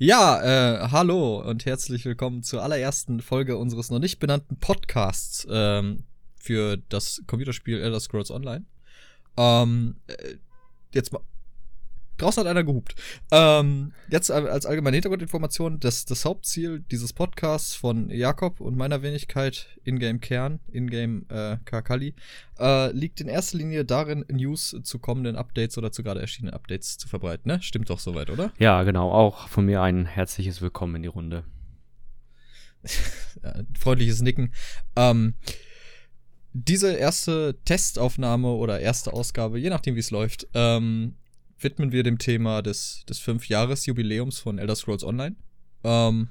[0.00, 6.04] Ja, äh, hallo und herzlich willkommen zur allerersten Folge unseres noch nicht benannten Podcasts ähm,
[6.36, 8.64] für das Computerspiel Elder Scrolls Online.
[9.36, 10.36] Ähm, äh,
[10.94, 11.20] jetzt mal
[12.18, 12.94] Draußen hat einer gehupt.
[13.30, 19.68] Ähm, jetzt als allgemeine Hintergrundinformation, das, das Hauptziel dieses Podcasts von Jakob und meiner Wenigkeit,
[19.84, 22.14] Ingame Kern, Ingame äh, Kakali,
[22.58, 26.98] äh, liegt in erster Linie darin, News zu kommenden Updates oder zu gerade erschienenen Updates
[26.98, 27.50] zu verbreiten.
[27.50, 27.62] Ne?
[27.62, 28.52] Stimmt doch soweit, oder?
[28.58, 29.12] Ja, genau.
[29.12, 31.44] Auch von mir ein herzliches Willkommen in die Runde.
[33.78, 34.52] freundliches Nicken.
[34.96, 35.34] Ähm,
[36.52, 41.14] diese erste Testaufnahme oder erste Ausgabe, je nachdem wie es läuft, ähm,
[41.60, 45.36] widmen wir dem Thema des, des Fünf-Jahres-Jubiläums von Elder Scrolls Online.
[45.84, 46.28] Ähm,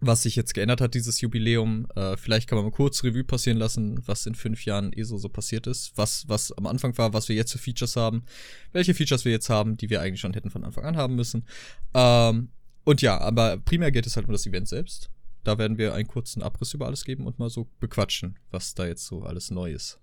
[0.00, 1.86] was sich jetzt geändert hat, dieses Jubiläum.
[1.94, 5.28] Äh, vielleicht kann man mal kurz Revue passieren lassen, was in fünf Jahren ESO so
[5.28, 5.92] passiert ist.
[5.96, 8.24] Was, was am Anfang war, was wir jetzt für Features haben.
[8.72, 11.46] Welche Features wir jetzt haben, die wir eigentlich schon hätten von Anfang an haben müssen.
[11.94, 12.50] Ähm,
[12.84, 15.10] und ja, aber primär geht es halt um das Event selbst.
[15.44, 18.86] Da werden wir einen kurzen Abriss über alles geben und mal so bequatschen, was da
[18.86, 19.98] jetzt so alles neu ist.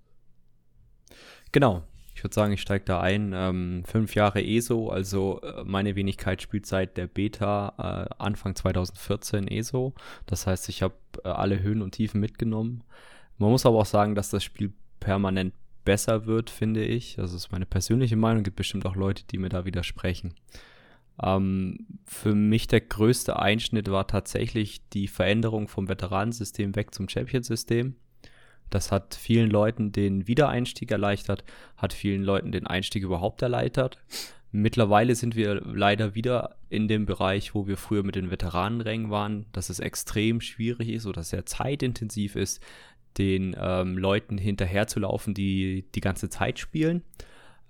[1.51, 1.85] Genau.
[2.15, 3.33] Ich würde sagen, ich steige da ein.
[3.33, 9.47] Ähm, fünf Jahre ESO, also äh, meine Wenigkeit spielt seit der Beta äh, Anfang 2014
[9.47, 9.93] ESO.
[10.25, 12.83] Das heißt, ich habe äh, alle Höhen und Tiefen mitgenommen.
[13.37, 15.53] Man muss aber auch sagen, dass das Spiel permanent
[15.85, 17.15] besser wird, finde ich.
[17.15, 18.39] Das ist meine persönliche Meinung.
[18.39, 20.33] Es gibt bestimmt auch Leute, die mir da widersprechen.
[21.21, 27.95] Ähm, für mich der größte Einschnitt war tatsächlich die Veränderung vom Veteranensystem weg zum Champion-System.
[28.73, 31.43] Das hat vielen Leuten den Wiedereinstieg erleichtert,
[31.77, 33.99] hat vielen Leuten den Einstieg überhaupt erleichtert.
[34.51, 39.45] Mittlerweile sind wir leider wieder in dem Bereich, wo wir früher mit den Veteranenrängen waren,
[39.51, 42.63] dass es extrem schwierig ist oder sehr zeitintensiv ist,
[43.19, 47.03] den ähm, Leuten hinterherzulaufen, die die ganze Zeit spielen.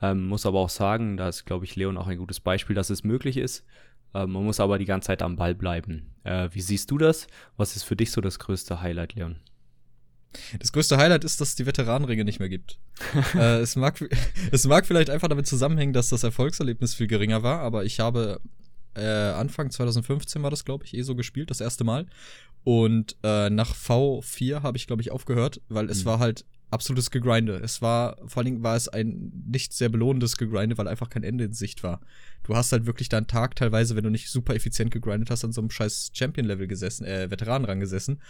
[0.01, 2.89] Ähm, muss aber auch sagen, da ist, glaube ich, Leon auch ein gutes Beispiel, dass
[2.89, 3.65] es möglich ist.
[4.13, 6.13] Ähm, man muss aber die ganze Zeit am Ball bleiben.
[6.23, 7.27] Äh, wie siehst du das?
[7.57, 9.35] Was ist für dich so das größte Highlight, Leon?
[10.59, 12.79] Das größte Highlight ist, dass es die Veteranenringe nicht mehr gibt.
[13.35, 14.03] äh, es, mag,
[14.51, 18.39] es mag vielleicht einfach damit zusammenhängen, dass das Erfolgserlebnis viel geringer war, aber ich habe
[18.95, 22.05] äh, Anfang 2015 war das, glaube ich, eh so gespielt, das erste Mal.
[22.63, 26.09] Und äh, nach V4 habe ich, glaube ich, aufgehört, weil es mhm.
[26.09, 27.59] war halt absolutes Gegrinde.
[27.63, 31.23] Es war, vor allen Dingen war es ein nicht sehr belohnendes Gegrinde, weil einfach kein
[31.23, 32.01] Ende in Sicht war.
[32.43, 35.53] Du hast halt wirklich deinen Tag teilweise, wenn du nicht super effizient gegrindet hast, an
[35.53, 38.21] so einem scheiß Champion-Level gesessen, äh, Veteranenrang gesessen.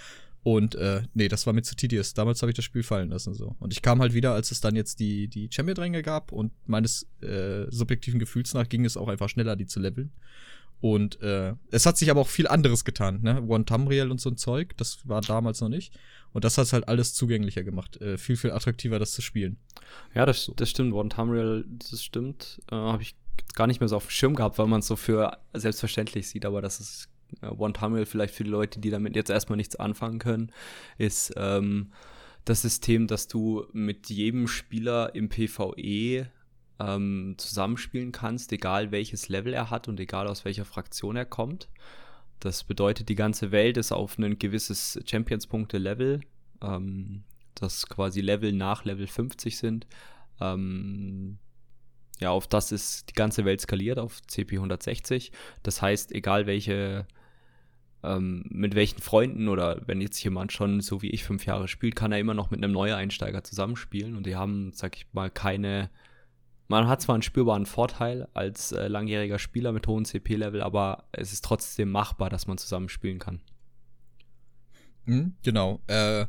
[0.43, 2.13] Und äh, nee, das war mir zu tedious.
[2.13, 3.55] Damals habe ich das Spiel fallen lassen so.
[3.59, 7.07] Und ich kam halt wieder, als es dann jetzt die, die Champion-Ränge gab und meines
[7.21, 10.11] äh, subjektiven Gefühls nach ging es auch einfach schneller, die zu leveln.
[10.81, 13.41] Und äh, es hat sich aber auch viel anderes getan, ne?
[13.47, 15.97] One Tamriel und so ein Zeug, das war damals noch nicht.
[16.33, 18.01] Und das hat halt alles zugänglicher gemacht.
[18.01, 19.55] Äh, viel, viel attraktiver, das zu spielen.
[20.13, 20.93] Ja, das, das stimmt.
[20.93, 22.61] One Tamriel, das stimmt.
[22.69, 23.15] Äh, Habe ich
[23.55, 26.45] gar nicht mehr so auf dem Schirm gehabt, weil man es so für selbstverständlich sieht,
[26.45, 27.07] aber das ist
[27.41, 30.51] äh, One Tunnel vielleicht für die Leute, die damit jetzt erstmal nichts anfangen können,
[30.97, 31.91] ist ähm,
[32.45, 36.27] das System, dass du mit jedem Spieler im PvE
[36.79, 41.69] ähm, zusammenspielen kannst, egal welches Level er hat und egal aus welcher Fraktion er kommt.
[42.39, 46.21] Das bedeutet, die ganze Welt ist auf ein gewisses Champions-Punkte-Level,
[46.61, 47.23] ähm,
[47.55, 49.87] das quasi Level nach Level 50 sind.
[50.41, 51.37] Ähm,
[52.19, 55.31] ja, auf das ist die ganze Welt skaliert, auf CP 160.
[55.61, 57.07] Das heißt, egal welche
[58.03, 61.95] ähm, mit welchen Freunden oder wenn jetzt jemand schon so wie ich fünf Jahre spielt,
[61.95, 65.89] kann er immer noch mit einem Neueinsteiger zusammenspielen und die haben, sag ich mal, keine.
[66.67, 71.33] Man hat zwar einen spürbaren Vorteil als äh, langjähriger Spieler mit hohem CP-Level, aber es
[71.33, 73.41] ist trotzdem machbar, dass man zusammenspielen kann.
[75.05, 75.81] Mhm, genau.
[75.87, 76.25] Äh,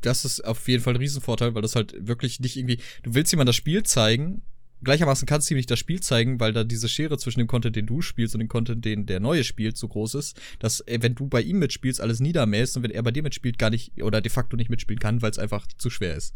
[0.00, 2.78] das ist auf jeden Fall ein Riesenvorteil, weil das halt wirklich nicht irgendwie.
[3.02, 4.42] Du willst jemand das Spiel zeigen
[4.82, 7.76] gleichermaßen kannst du ihm nicht das Spiel zeigen, weil da diese Schere zwischen dem Content,
[7.76, 11.14] den du spielst und dem Content, den der Neue spielt, so groß ist, dass wenn
[11.14, 14.20] du bei ihm mitspielst, alles niedermäßt und wenn er bei dir mitspielt, gar nicht oder
[14.20, 16.34] de facto nicht mitspielen kann, weil es einfach zu schwer ist.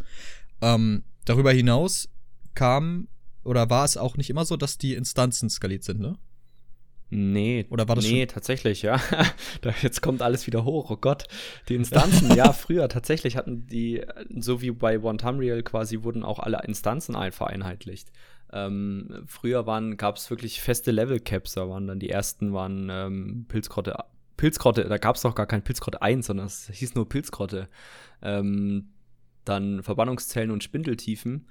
[0.60, 2.08] Ähm, darüber hinaus
[2.54, 3.08] kam
[3.44, 6.16] oder war es auch nicht immer so, dass die Instanzen skaliert sind, ne?
[7.12, 8.28] Nee, oder war das nee, schon?
[8.28, 9.00] tatsächlich, ja.
[9.82, 11.26] Jetzt kommt alles wieder hoch, oh Gott.
[11.68, 14.02] Die Instanzen, ja, früher tatsächlich hatten die,
[14.38, 18.12] so wie bei One Tamriel quasi, wurden auch alle Instanzen vereinheitlicht.
[18.52, 19.64] Ähm, früher
[19.96, 23.96] gab es wirklich feste Level-Caps, da waren dann die ersten waren ähm, Pilzgrotte,
[24.36, 27.68] Pilzgrotte, da gab es noch gar kein Pilzgrotte 1, sondern es hieß nur Pilzgrotte.
[28.22, 28.88] Ähm,
[29.44, 31.46] dann Verbannungszellen und Spindeltiefen.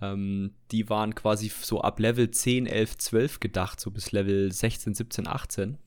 [0.00, 4.94] Ähm, die waren quasi so ab Level 10, 11, 12 gedacht, so bis Level 16,
[4.94, 5.78] 17, 18.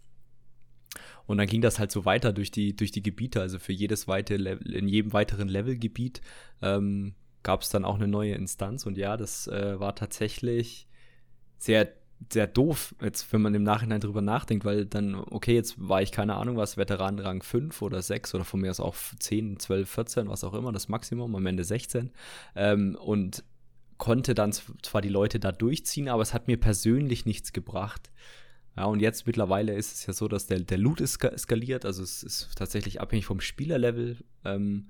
[1.26, 3.42] Und dann ging das halt so weiter durch die, durch die Gebiete.
[3.42, 6.22] Also für jedes weitere Level, in jedem weiteren Levelgebiet
[6.62, 7.14] ähm,
[7.44, 8.86] gab es dann auch eine neue Instanz.
[8.86, 10.88] Und ja, das äh, war tatsächlich
[11.58, 11.90] sehr
[12.32, 16.12] sehr doof, jetzt, wenn man im Nachhinein drüber nachdenkt, weil dann, okay, jetzt war ich
[16.12, 20.30] keine Ahnung was, Veteranenrang 5 oder 6 oder von mir aus auch 10, 12, 14,
[20.30, 22.12] was auch immer, das Maximum, am Ende 16.
[22.56, 23.44] Ähm, und
[23.98, 28.12] konnte dann zwar die Leute da durchziehen, aber es hat mir persönlich nichts gebracht.
[28.76, 32.04] Ja, und jetzt mittlerweile ist es ja so, dass der, der Loot ist skaliert, also
[32.04, 34.18] es ist tatsächlich abhängig vom Spielerlevel.
[34.46, 34.90] Ähm,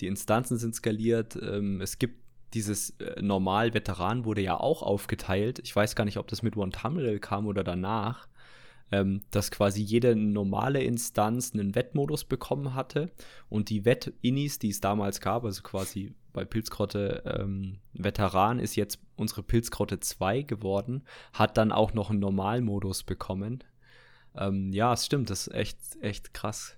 [0.00, 1.36] die Instanzen sind skaliert.
[1.40, 2.22] Ähm, es gibt
[2.54, 5.60] dieses äh, Normal-Veteran wurde ja auch aufgeteilt.
[5.62, 8.28] Ich weiß gar nicht, ob das mit One Tamriel kam oder danach.
[8.90, 13.10] Ähm, dass quasi jede normale Instanz einen Wettmodus bekommen hatte
[13.50, 18.98] und die Wett-Innis, die es damals gab, also quasi bei Pilzgrotte ähm, Veteran ist jetzt
[19.16, 21.02] unsere Pilzgrotte 2 geworden,
[21.34, 23.62] hat dann auch noch einen Normalmodus bekommen.
[24.34, 26.76] Ähm, ja, es stimmt, das ist echt, echt krass.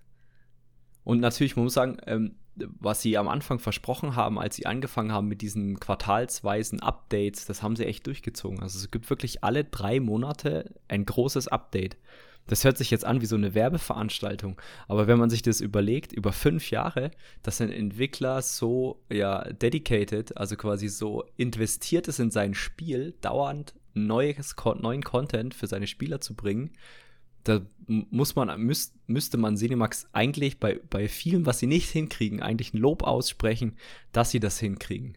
[1.04, 2.34] Und natürlich, man muss sagen, ähm,
[2.78, 7.62] was sie am Anfang versprochen haben, als sie angefangen haben mit diesen quartalsweisen Updates, das
[7.62, 8.60] haben sie echt durchgezogen.
[8.60, 11.96] Also es gibt wirklich alle drei Monate ein großes Update.
[12.46, 16.12] Das hört sich jetzt an wie so eine Werbeveranstaltung, aber wenn man sich das überlegt,
[16.12, 17.12] über fünf Jahre,
[17.42, 23.74] dass ein Entwickler so ja dedicated, also quasi so investiert ist in sein Spiel, dauernd
[23.94, 26.72] neues, neuen Content für seine Spieler zu bringen,
[27.44, 32.40] da muss man, müß, müsste man Cinemax eigentlich bei, bei vielen, was sie nicht hinkriegen,
[32.40, 33.76] eigentlich ein Lob aussprechen,
[34.12, 35.16] dass sie das hinkriegen.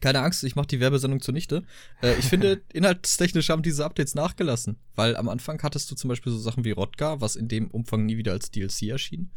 [0.00, 1.62] Keine Angst, ich mache die Werbesendung zunichte.
[2.02, 6.32] Äh, ich finde, inhaltstechnisch haben diese Updates nachgelassen, weil am Anfang hattest du zum Beispiel
[6.32, 9.30] so Sachen wie Rodgar, was in dem Umfang nie wieder als DLC erschien.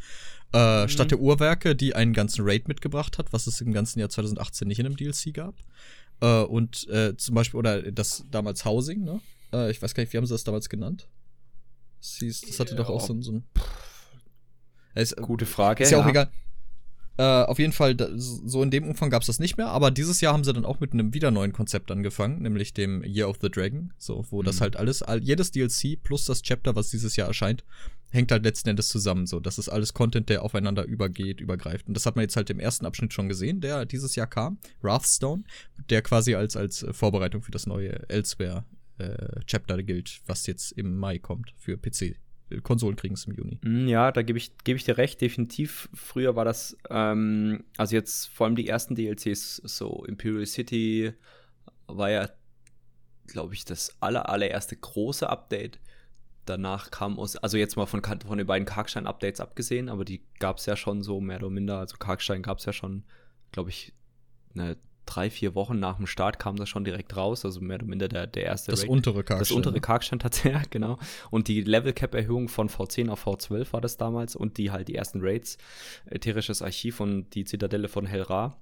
[0.54, 0.90] Äh, mhm.
[0.90, 4.68] Statt der Uhrwerke, die einen ganzen Raid mitgebracht hat, was es im ganzen Jahr 2018
[4.68, 5.56] nicht in einem DLC gab.
[6.22, 9.20] Äh, und äh, zum Beispiel, oder das damals Housing, ne?
[9.52, 11.08] Äh, ich weiß gar nicht, wie haben sie das damals genannt?
[12.20, 12.78] Das hatte ja.
[12.78, 13.44] doch auch so, so ein.
[14.96, 15.84] Ist, Gute Frage.
[15.84, 16.04] Ist ja, ja.
[16.04, 16.30] auch egal.
[17.16, 20.20] Äh, auf jeden Fall, so in dem Umfang gab es das nicht mehr, aber dieses
[20.20, 23.38] Jahr haben sie dann auch mit einem wieder neuen Konzept angefangen, nämlich dem Year of
[23.40, 24.46] the Dragon, so, wo mhm.
[24.46, 27.64] das halt alles, all, jedes DLC plus das Chapter, was dieses Jahr erscheint,
[28.10, 29.40] hängt halt letzten Endes zusammen, so.
[29.40, 31.88] Das ist alles Content, der aufeinander übergeht, übergreift.
[31.88, 34.58] Und das hat man jetzt halt im ersten Abschnitt schon gesehen, der dieses Jahr kam,
[34.82, 35.44] Wrathstone,
[35.92, 38.66] der quasi als, als Vorbereitung für das neue Elsewhere
[38.98, 42.18] äh, Chapter gilt, was jetzt im Mai kommt für PC.
[42.62, 43.60] Konsolen kriegen es im Juni.
[43.64, 45.90] Mm, ja, da gebe ich, geb ich dir recht, definitiv.
[45.94, 51.14] Früher war das, ähm, also jetzt vor allem die ersten DLCs, so Imperial City
[51.88, 52.30] war ja,
[53.28, 55.80] glaube ich, das aller, allererste große Update.
[56.46, 60.58] Danach kam aus, also jetzt mal von, von den beiden Karkstein-Updates abgesehen, aber die gab
[60.58, 61.80] es ja schon so mehr oder minder.
[61.80, 63.04] Also Karkstein gab es ja schon,
[63.52, 63.94] glaube ich,
[64.54, 67.86] eine drei, vier Wochen nach dem Start kam das schon direkt raus, also mehr oder
[67.86, 68.90] minder der, der erste Das Raid.
[68.90, 69.40] untere Karkstein.
[69.40, 70.98] Das untere Karkstein tatsächlich, ja, genau.
[71.30, 74.88] Und die Level Cap Erhöhung von V10 auf V12 war das damals und die halt
[74.88, 75.58] die ersten Raids,
[76.06, 78.58] ätherisches Archiv und die Zitadelle von Helra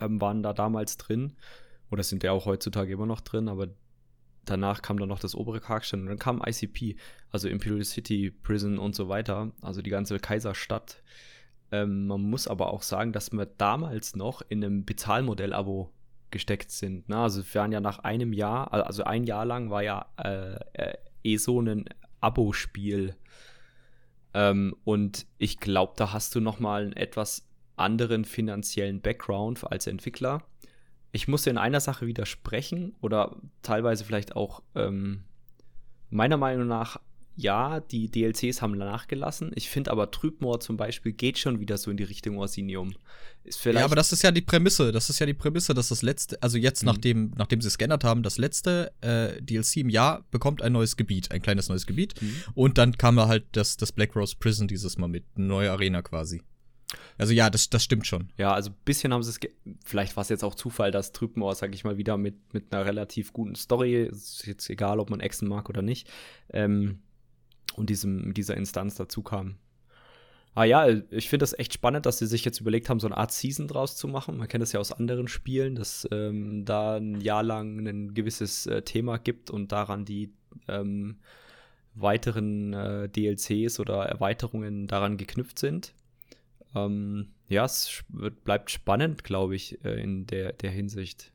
[0.00, 1.34] ähm, waren da damals drin.
[1.90, 3.68] Oder sind ja auch heutzutage immer noch drin, aber
[4.44, 6.96] danach kam dann noch das obere Karkstein und dann kam ICP,
[7.30, 11.02] also Imperial City Prison und so weiter, also die ganze Kaiserstadt.
[11.74, 15.90] Ähm, man muss aber auch sagen, dass wir damals noch in einem Bezahlmodell-Abo
[16.30, 17.08] gesteckt sind.
[17.08, 17.16] Ne?
[17.16, 20.96] Also wir waren ja nach einem Jahr, also ein Jahr lang war ja äh, äh,
[21.24, 21.86] eh so ein
[22.20, 23.16] Abo-Spiel.
[24.34, 29.88] Ähm, und ich glaube, da hast du noch mal einen etwas anderen finanziellen Background als
[29.88, 30.44] Entwickler.
[31.10, 35.24] Ich muss in einer Sache widersprechen oder teilweise vielleicht auch ähm,
[36.08, 37.00] meiner Meinung nach
[37.36, 39.50] ja, die DLCs haben nachgelassen.
[39.54, 42.94] Ich finde aber Trübmoor zum Beispiel geht schon wieder so in die Richtung Orsinium.
[43.42, 44.92] Ist vielleicht ja, aber das ist ja die Prämisse.
[44.92, 46.86] Das ist ja die Prämisse, dass das letzte, also jetzt, mhm.
[46.86, 51.32] nachdem, nachdem sie gescannert haben, das letzte äh, DLC im Jahr bekommt ein neues Gebiet,
[51.32, 52.14] ein kleines neues Gebiet.
[52.22, 52.36] Mhm.
[52.54, 55.72] Und dann kam da halt das, das Black Rose Prison dieses Mal mit, eine neue
[55.72, 56.42] Arena quasi.
[57.18, 58.28] Also ja, das, das stimmt schon.
[58.38, 59.40] Ja, also ein bisschen haben sie es,
[59.84, 62.84] vielleicht war es jetzt auch Zufall, dass Trübmoor, sag ich mal, wieder mit, mit einer
[62.84, 66.08] relativ guten Story, ist jetzt egal, ob man Echsen mag oder nicht,
[66.52, 67.00] ähm,
[67.74, 69.56] und diesem, dieser Instanz dazu kam.
[70.56, 73.16] Ah ja, ich finde das echt spannend, dass sie sich jetzt überlegt haben, so eine
[73.16, 74.38] Art Season draus zu machen.
[74.38, 78.66] Man kennt das ja aus anderen Spielen, dass ähm, da ein Jahr lang ein gewisses
[78.66, 80.32] äh, Thema gibt und daran die
[80.68, 81.16] ähm,
[81.94, 85.92] weiteren äh, DLCs oder Erweiterungen daran geknüpft sind.
[86.74, 88.04] Ähm, ja, es
[88.44, 91.32] bleibt spannend, glaube ich, äh, in der, der Hinsicht.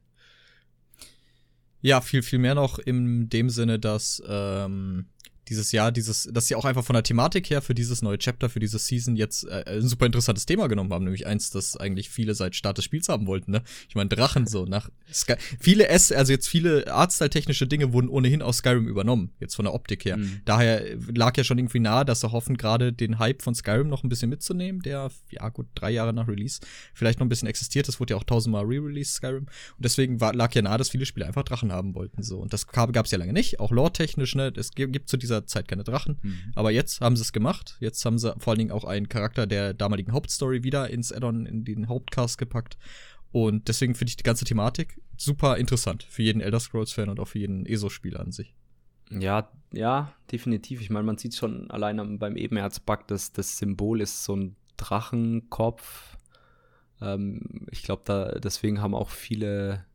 [1.82, 5.08] Ja, viel, viel mehr noch in dem Sinne, dass ähm,
[5.50, 8.50] dieses Jahr, dieses, dass sie auch einfach von der Thematik her für dieses neue Chapter,
[8.50, 12.10] für diese Season jetzt äh, ein super interessantes Thema genommen haben, nämlich eins, das eigentlich
[12.10, 13.64] viele seit Start des Spiels haben wollten, ne?
[13.88, 18.42] Ich meine, Drachen so nach Sky viele S, also jetzt viele Artstyle-technische Dinge wurden ohnehin
[18.42, 20.18] aus Skyrim übernommen, jetzt von der Optik her.
[20.18, 20.42] Mhm.
[20.46, 24.04] Daher lag ja schon irgendwie nahe, dass sie hoffen, gerade den Hype von Skyrim noch
[24.04, 26.60] ein bisschen mitzunehmen, der, ja gut, drei Jahre nach Release
[26.94, 27.88] vielleicht noch ein bisschen existiert.
[27.88, 29.46] Das wurde ja auch tausendmal re-released, Skyrim.
[29.46, 32.38] Und deswegen war, lag ja nahe, dass viele Spiele einfach Drachen haben wollten, so.
[32.40, 34.54] Und das gab es ja lange nicht, auch lore-technisch, ne?
[34.56, 36.18] Es gibt zu dieser Zeit keine Drachen.
[36.22, 36.52] Mhm.
[36.56, 37.78] Aber jetzt haben sie es gemacht.
[37.80, 41.46] Jetzt haben sie vor allen Dingen auch einen Charakter der damaligen Hauptstory wieder ins Addon,
[41.46, 42.78] in den Hauptcast gepackt.
[43.32, 47.28] Und deswegen finde ich die ganze Thematik super interessant für jeden Elder Scrolls-Fan und auch
[47.28, 48.56] für jeden ESO-Spieler an sich.
[49.12, 50.82] Ja, ja, definitiv.
[50.82, 56.18] Ich meine, man sieht schon allein beim Ebenherzbug, dass das Symbol ist so ein Drachenkopf.
[57.02, 59.86] Ähm, ich glaube, da deswegen haben auch viele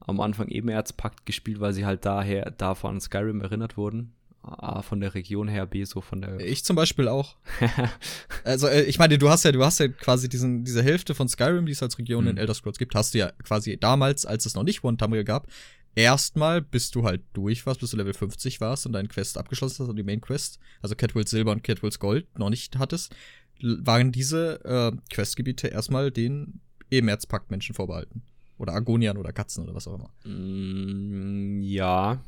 [0.00, 4.14] am Anfang Ebenerzpakt gespielt, weil sie halt daher davon an Skyrim erinnert wurden.
[4.48, 6.40] A, von der Region her, B, so von der.
[6.40, 7.36] Ich zum Beispiel auch.
[8.44, 11.28] also, äh, ich meine, du hast ja, du hast ja quasi diesen, diese Hälfte von
[11.28, 12.30] Skyrim, die es als Region mhm.
[12.30, 15.24] in Elder Scrolls gibt, hast du ja quasi damals, als es noch nicht One Tamriel
[15.24, 15.46] gab,
[15.94, 19.82] erstmal, bis du halt durch warst, bis du Level 50 warst und deinen Quest abgeschlossen
[19.82, 23.14] hast und die Main Quest, also Catwills Silber und Catwills Gold noch nicht hattest,
[23.60, 28.22] waren diese äh, Questgebiete erstmal den Ebenerzpakt-Menschen vorbehalten.
[28.58, 30.10] Oder Argonian oder Katzen oder was auch immer.
[30.24, 32.20] Mm, ja,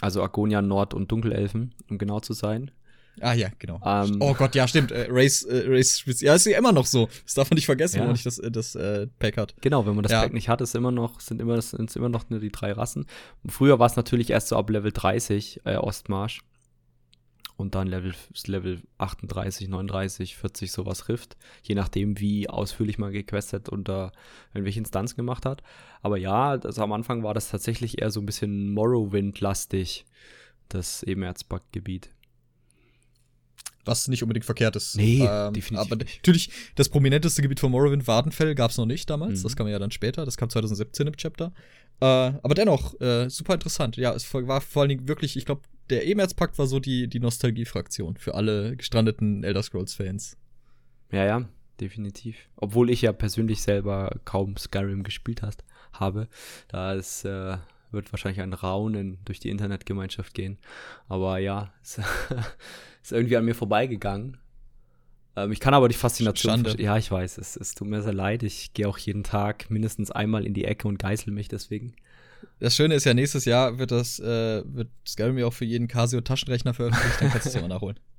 [0.00, 2.70] also Argonia, Nord- und Dunkelelfen, um genau zu sein.
[3.20, 3.80] Ah ja, genau.
[3.84, 4.92] Ähm, oh Gott, ja, stimmt.
[4.92, 7.08] Äh, Race, äh, Race, ja, ist ja immer noch so.
[7.24, 8.00] Das darf man nicht vergessen, ja.
[8.02, 9.54] wenn man nicht das, äh, das äh, Pack hat.
[9.60, 10.22] Genau, wenn man das ja.
[10.22, 13.06] Pack nicht hat, ist immer noch, sind immer, sind immer noch nur die drei Rassen.
[13.46, 16.40] Früher war es natürlich erst so ab Level 30 äh, Ostmarsch
[17.60, 18.14] und dann Level,
[18.46, 24.12] Level 38, 39, 40 sowas Rift, je nachdem, wie ausführlich man gequestet und da
[24.54, 25.62] irgendwelche Instanzen gemacht hat.
[26.02, 30.06] Aber ja, also am Anfang war das tatsächlich eher so ein bisschen Morrowind-lastig,
[30.68, 32.10] das Ebenerzbug-Gebiet.
[33.84, 34.96] Was nicht unbedingt verkehrt ist.
[34.96, 35.78] Nee, ähm, definitiv.
[35.78, 39.40] Aber natürlich, das prominenteste Gebiet von Morrowind, Wardenfell, gab es noch nicht damals.
[39.40, 39.42] Mhm.
[39.42, 40.24] Das kam ja dann später.
[40.24, 41.52] Das kam 2017 im Chapter.
[42.00, 43.96] Äh, aber dennoch, äh, super interessant.
[43.96, 47.20] Ja, es war vor allen Dingen wirklich, ich glaube, der Emerz-Pakt war so die, die
[47.20, 50.36] Nostalgie-Fraktion für alle gestrandeten Elder Scrolls-Fans.
[51.12, 51.48] Ja, ja,
[51.80, 52.48] definitiv.
[52.56, 56.28] Obwohl ich ja persönlich selber kaum Skyrim gespielt hast, habe.
[56.68, 57.56] Da ist, äh,
[57.90, 60.58] wird wahrscheinlich ein Raunen durch die Internetgemeinschaft gehen.
[61.08, 61.98] Aber ja, es
[63.02, 64.36] ist irgendwie an mir vorbeigegangen.
[65.36, 66.64] Ähm, ich kann aber die Faszination.
[66.78, 68.42] Ja, ich weiß, es, es tut mir sehr leid.
[68.42, 71.94] Ich gehe auch jeden Tag mindestens einmal in die Ecke und geißel mich deswegen.
[72.58, 75.88] Das Schöne ist ja, nächstes Jahr wird das, äh, wird Skyrim ja auch für jeden
[75.88, 77.98] Casio-Taschenrechner veröffentlicht, dann kannst du es immer nachholen.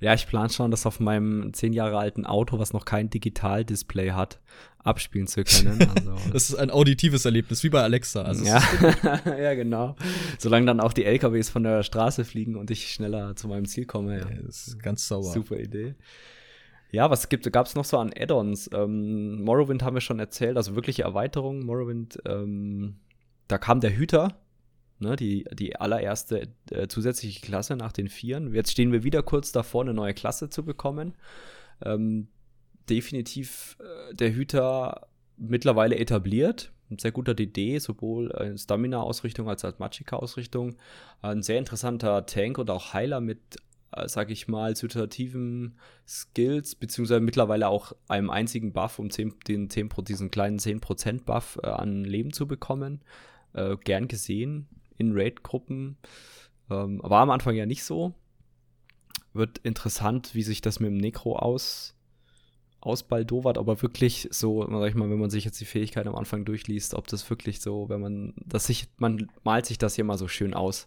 [0.00, 4.12] Ja, ich plane schon, das auf meinem zehn Jahre alten Auto, was noch kein Digitaldisplay
[4.12, 4.38] hat,
[4.78, 5.90] abspielen zu können.
[5.96, 8.22] Also, das ist ein auditives Erlebnis, wie bei Alexa.
[8.22, 8.62] Also ja.
[9.24, 9.96] ja, genau.
[10.38, 13.86] Solange dann auch die LKWs von der Straße fliegen und ich schneller zu meinem Ziel
[13.86, 14.20] komme.
[14.20, 15.32] Ja, das ist ganz sauber.
[15.32, 15.94] Super Idee.
[16.92, 18.70] Ja, was gab es noch so an Add-ons?
[18.72, 21.66] Ähm, Morrowind haben wir schon erzählt, also wirkliche Erweiterungen.
[21.66, 22.96] Morrowind ähm,
[23.48, 24.36] da kam der Hüter,
[24.98, 28.52] ne, die, die allererste äh, zusätzliche Klasse nach den Vieren.
[28.54, 31.14] Jetzt stehen wir wieder kurz davor, eine neue Klasse zu bekommen.
[31.84, 32.28] Ähm,
[32.88, 36.72] definitiv äh, der Hüter mittlerweile etabliert.
[36.88, 40.76] Ein sehr guter DD, sowohl in Stamina-Ausrichtung als auch Magicka-Ausrichtung.
[41.20, 43.56] Ein sehr interessanter Tank und auch Heiler mit,
[43.90, 49.68] äh, sag ich mal, situativen Skills, beziehungsweise mittlerweile auch einem einzigen Buff, um 10, den
[49.68, 53.02] 10, diesen kleinen 10% Buff äh, an Leben zu bekommen
[53.56, 55.96] äh, gern gesehen in Raid-Gruppen.
[56.70, 58.14] Ähm, war am Anfang ja nicht so.
[59.32, 61.94] Wird interessant, wie sich das mit dem Necro aus,
[62.80, 66.44] ausbaldowert, aber wirklich so, sag ich mal, wenn man sich jetzt die Fähigkeit am Anfang
[66.44, 70.18] durchliest, ob das wirklich so, wenn man, das sich, man malt sich das hier mal
[70.18, 70.86] so schön aus.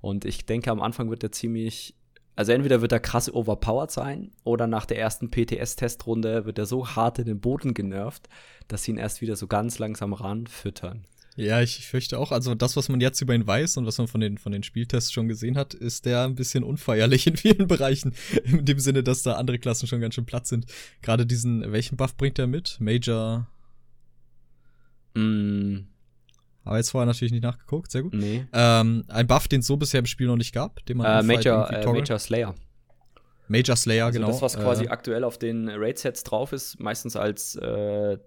[0.00, 1.94] Und ich denke, am Anfang wird er ziemlich
[2.38, 6.86] also entweder wird er krass overpowered sein oder nach der ersten PTS-Testrunde wird er so
[6.86, 8.28] hart in den Boden genervt,
[8.68, 11.04] dass sie ihn erst wieder so ganz langsam ranfüttern.
[11.38, 12.32] Ja, ich fürchte auch.
[12.32, 14.64] Also das, was man jetzt über ihn weiß und was man von den, von den
[14.64, 18.12] Spieltests schon gesehen hat, ist der ein bisschen unfeierlich in vielen Bereichen.
[18.42, 20.66] In dem Sinne, dass da andere Klassen schon ganz schön platt sind.
[21.00, 22.78] Gerade diesen, welchen Buff bringt er mit?
[22.80, 23.46] Major.
[25.14, 25.86] Mm.
[26.64, 28.14] Aber jetzt vorher natürlich nicht nachgeguckt, sehr gut.
[28.14, 28.44] Nee.
[28.52, 31.22] Ähm, ein Buff, den es so bisher im Spiel noch nicht gab, den man äh,
[31.22, 32.56] Major, äh, Major Slayer.
[33.46, 34.32] Major Slayer, also genau.
[34.32, 38.18] Das, was quasi äh, aktuell auf den Raid-Sets drauf ist, meistens als äh,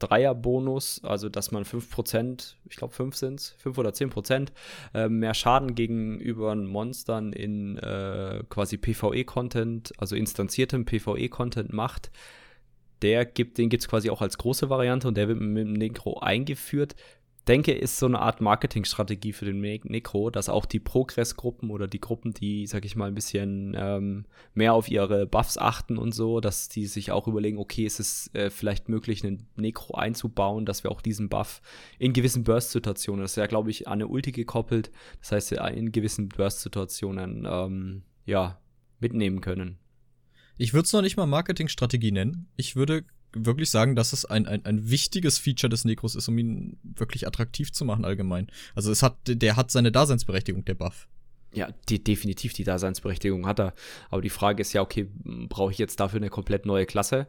[0.00, 4.48] Dreier-Bonus, also dass man 5%, ich glaube 5 sind es, 5 oder 10%
[4.94, 12.10] äh, mehr Schaden gegenüber Monstern in äh, quasi PvE-Content, also instanziertem PvE-Content macht.
[13.02, 15.72] Der gibt, den gibt es quasi auch als große Variante und der wird mit dem
[15.72, 16.96] Necro eingeführt.
[17.50, 21.88] Denke, ist so eine Art Marketingstrategie für den ne Necro, dass auch die Progress-Gruppen oder
[21.88, 26.14] die Gruppen, die, sag ich mal, ein bisschen ähm, mehr auf ihre Buffs achten und
[26.14, 30.64] so, dass die sich auch überlegen, okay, ist es äh, vielleicht möglich, einen Necro einzubauen,
[30.64, 31.60] dass wir auch diesen Buff
[31.98, 35.90] in gewissen Burst-Situationen, das ist ja, glaube ich, an eine Ulti gekoppelt, das heißt, in
[35.90, 38.60] gewissen Burst-Situationen, ähm, ja,
[39.00, 39.78] mitnehmen können.
[40.56, 42.46] Ich würde es noch nicht mal Marketingstrategie nennen.
[42.54, 46.38] Ich würde wirklich sagen, dass es ein, ein, ein wichtiges Feature des Necros ist, um
[46.38, 48.48] ihn wirklich attraktiv zu machen allgemein.
[48.74, 51.08] Also es hat, der hat seine Daseinsberechtigung, der Buff.
[51.52, 53.74] Ja, die, definitiv die Daseinsberechtigung hat er.
[54.08, 55.08] Aber die Frage ist ja, okay,
[55.48, 57.26] brauche ich jetzt dafür eine komplett neue Klasse?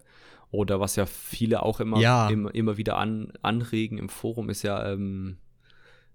[0.52, 2.30] Oder was ja viele auch immer, ja.
[2.30, 5.38] immer, immer wieder an, anregen im Forum, ist ja, ähm,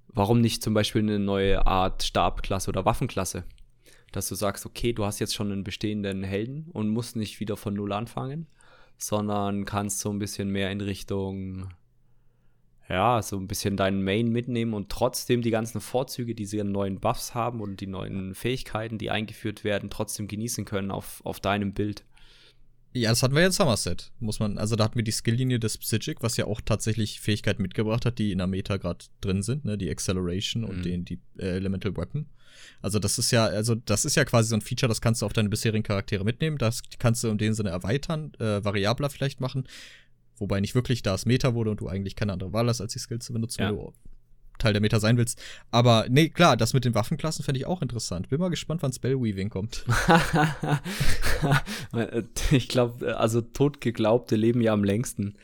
[0.09, 3.45] warum nicht zum Beispiel eine neue Art Stabklasse oder Waffenklasse?
[4.13, 7.57] Dass du sagst, okay, du hast jetzt schon einen bestehenden Helden und musst nicht wieder
[7.57, 8.47] von Null anfangen,
[8.99, 11.69] sondern kannst so ein bisschen mehr in Richtung,
[12.89, 16.73] ja, so ein bisschen deinen Main mitnehmen und trotzdem die ganzen Vorzüge, die sie an
[16.73, 21.41] neuen Buffs haben und die neuen Fähigkeiten, die eingeführt werden, trotzdem genießen können auf, auf
[21.41, 22.05] deinem Bild.
[22.93, 24.57] Ja, das hatten wir jetzt Somerset, muss man.
[24.57, 28.19] Also da hatten wir die Skilllinie des Psychic, was ja auch tatsächlich Fähigkeiten mitgebracht hat,
[28.19, 29.77] die in der Meta gerade drin sind, ne?
[29.77, 30.69] Die Acceleration mhm.
[30.69, 32.27] und den, die äh, Elemental Weapon.
[32.83, 35.27] Also das ist ja, also das ist ja quasi so ein Feature, das kannst du
[35.27, 36.59] auf deine bisherigen Charaktere mitnehmen.
[36.59, 39.67] Das kannst du in dem Sinne erweitern, äh, variabler vielleicht machen.
[40.39, 42.93] Wobei nicht wirklich, da es Meta wurde und du eigentlich keine andere Wahl hast, als
[42.93, 43.69] die Skills zu benutzen, ja.
[43.71, 43.93] wenn du
[44.59, 45.41] Teil der Meta sein willst.
[45.71, 48.29] Aber nee, klar, das mit den Waffenklassen fände ich auch interessant.
[48.29, 49.85] Bin mal gespannt, wann Spellweaving kommt.
[52.51, 55.37] ich glaube, also Totgeglaubte leben ja am längsten.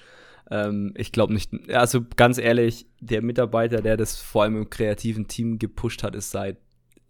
[0.51, 1.51] Ähm, ich glaube nicht.
[1.71, 6.31] Also ganz ehrlich, der Mitarbeiter, der das vor allem im kreativen Team gepusht hat, ist
[6.31, 6.59] seit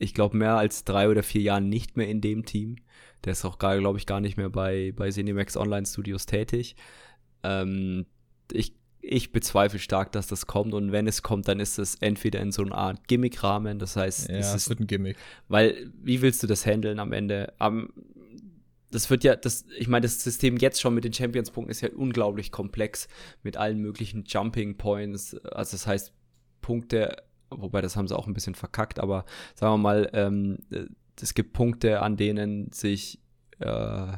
[0.02, 2.76] ich glaube, mehr als drei oder vier Jahren nicht mehr in dem Team.
[3.24, 6.74] Der ist auch, glaube ich, gar nicht mehr bei, bei Cinemax Online Studios tätig.
[7.44, 8.06] Ähm,
[8.50, 10.74] ich, ich bezweifle stark, dass das kommt.
[10.74, 13.78] Und wenn es kommt, dann ist es entweder in so einer Art Gimmick-Rahmen.
[13.78, 15.16] Das heißt, ja, es wird ein Gimmick.
[15.46, 17.52] Weil, wie willst du das handeln am Ende?
[17.60, 17.92] Um,
[18.90, 21.90] das wird ja, das, ich meine, das System jetzt schon mit den Champions-Punkten ist ja
[21.94, 23.06] unglaublich komplex
[23.44, 25.36] mit allen möglichen Jumping Points.
[25.44, 26.12] Also das heißt,
[26.60, 27.22] Punkte
[27.58, 30.58] wobei das haben sie auch ein bisschen verkackt, aber sagen wir mal, ähm,
[31.20, 33.20] es gibt Punkte, an denen sich,
[33.60, 34.12] äh,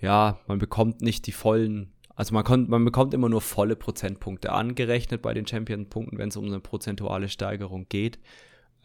[0.00, 4.50] ja, man bekommt nicht die vollen, also man, kommt, man bekommt immer nur volle Prozentpunkte
[4.50, 8.18] angerechnet bei den Champion-Punkten, wenn es um eine prozentuale Steigerung geht.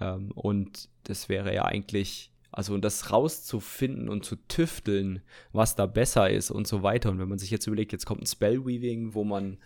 [0.02, 5.22] Ähm, und das wäre ja eigentlich, also das rauszufinden und zu tüfteln,
[5.54, 7.10] was da besser ist und so weiter.
[7.10, 9.60] Und wenn man sich jetzt überlegt, jetzt kommt ein Spellweaving, wo man,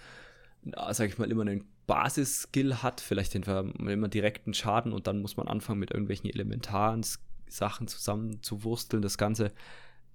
[0.92, 5.38] sag ich mal, immer einen Basisskill hat, vielleicht den immer direkten Schaden und dann muss
[5.38, 7.06] man anfangen mit irgendwelchen elementaren
[7.48, 9.52] Sachen zusammen zu wursteln, das Ganze.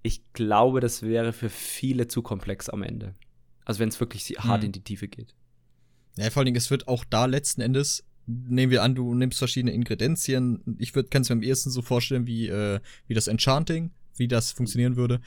[0.03, 3.15] Ich glaube, das wäre für viele zu komplex am Ende.
[3.65, 4.67] Also wenn es wirklich hart hm.
[4.67, 5.35] in die Tiefe geht.
[6.17, 9.39] Ja, vor allen Dingen, es wird auch da letzten Endes, nehmen wir an, du nimmst
[9.39, 10.77] verschiedene Ingredienzien.
[10.79, 14.27] Ich würde, kann es mir am ehesten so vorstellen, wie, äh, wie das Enchanting, wie
[14.27, 15.21] das funktionieren würde.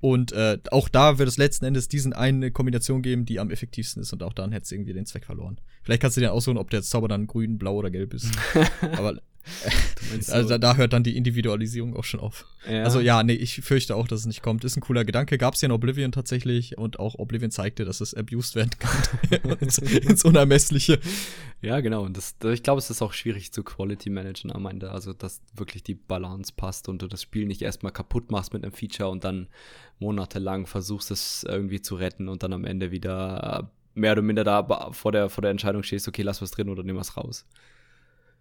[0.00, 4.02] Und äh, auch da wird es letzten Endes diesen eine Kombination geben, die am effektivsten
[4.02, 4.12] ist.
[4.12, 5.60] Und auch dann hättest du irgendwie den Zweck verloren.
[5.82, 8.30] Vielleicht kannst du dir aussuchen, ob der Zauber dann grün, blau oder gelb ist.
[8.96, 9.20] Aber
[10.30, 12.46] also da, da, hört dann die Individualisierung auch schon auf.
[12.68, 12.82] Ja.
[12.84, 14.64] Also ja, nee, ich fürchte auch, dass es nicht kommt.
[14.64, 15.38] Ist ein cooler Gedanke.
[15.38, 19.58] Gab es ja in Oblivion tatsächlich und auch Oblivion zeigte, dass es abused werden kann.
[19.60, 21.00] ins Unermessliche.
[21.60, 22.04] Ja, genau.
[22.04, 24.90] Und das, ich glaube, es ist auch schwierig zu Quality managen am Ende.
[24.90, 28.62] Also, dass wirklich die Balance passt und du das Spiel nicht erstmal kaputt machst mit
[28.62, 29.48] einem Feature und dann
[29.98, 34.92] monatelang versuchst es irgendwie zu retten und dann am Ende wieder mehr oder minder da
[34.92, 37.44] vor der, vor der Entscheidung stehst, okay, lass was drin oder nimm was raus.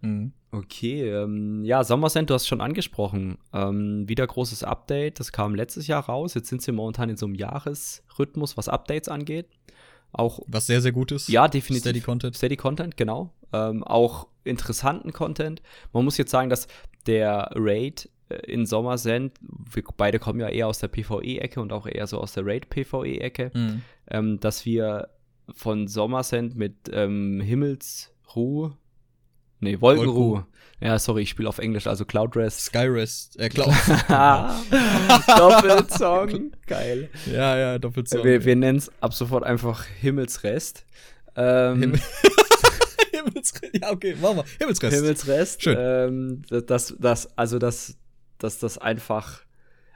[0.01, 0.33] Mhm.
[0.51, 3.37] Okay, ähm, ja, Sommersend, du hast schon angesprochen.
[3.53, 6.33] Ähm, wieder großes Update, das kam letztes Jahr raus.
[6.33, 9.47] Jetzt sind sie momentan in so einem Jahresrhythmus, was Updates angeht.
[10.13, 11.27] Auch, was sehr, sehr gut ist.
[11.27, 11.81] Ja, definitiv.
[11.81, 12.35] Steady Content.
[12.35, 13.33] Steady Content, genau.
[13.51, 15.61] Ähm, auch interessanten Content.
[15.91, 16.67] Man muss jetzt sagen, dass
[17.05, 21.87] der Raid äh, in Sommersend, wir beide kommen ja eher aus der PvE-Ecke und auch
[21.87, 23.81] eher so aus der Raid-PvE-Ecke, mhm.
[24.09, 25.09] ähm, dass wir
[25.53, 28.77] von Sommersend mit ähm, Himmelsruhe
[29.59, 30.45] Nee, Wolkenruhe.
[30.79, 32.61] Ja, sorry, ich spiele auf Englisch, also Cloud Rest.
[32.61, 33.69] Skyrest, äh, Cloud.
[35.37, 37.09] Doppelsong, geil.
[37.25, 38.23] Ja, ja, Doppelsong.
[38.23, 40.85] Wir, wir nennen es ab sofort einfach Himmelsrest.
[41.35, 41.99] Ähm, Himmel
[43.11, 44.45] Himmelsrest, ja, okay, machen wir.
[44.59, 44.95] Himmelsrest.
[44.95, 45.63] Himmelsrest.
[45.63, 45.77] Schön.
[45.79, 47.97] Ähm, das, das, also das,
[48.37, 49.41] das, das einfach,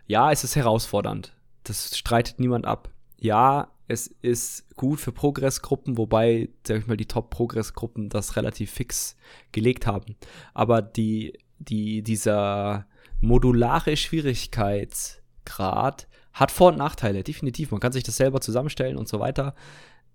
[0.08, 1.36] ja, es ist herausfordernd.
[1.64, 2.90] Das streitet niemand ab.
[3.20, 9.16] Ja, es ist gut für Progressgruppen, wobei, sag ich mal, die Top-Progressgruppen das relativ fix
[9.52, 10.16] gelegt haben.
[10.54, 12.88] Aber die, die, dieser
[13.20, 17.72] modulare Schwierigkeitsgrad hat Vor- und Nachteile, definitiv.
[17.72, 19.54] Man kann sich das selber zusammenstellen und so weiter.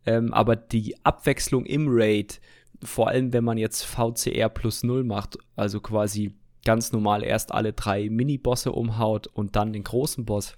[0.06, 2.40] Ähm, aber die Abwechslung im Raid
[2.82, 6.34] vor allem wenn man jetzt VCR plus 0 macht, also quasi
[6.64, 10.56] ganz normal erst alle drei Mini-Bosse umhaut und dann den großen Boss,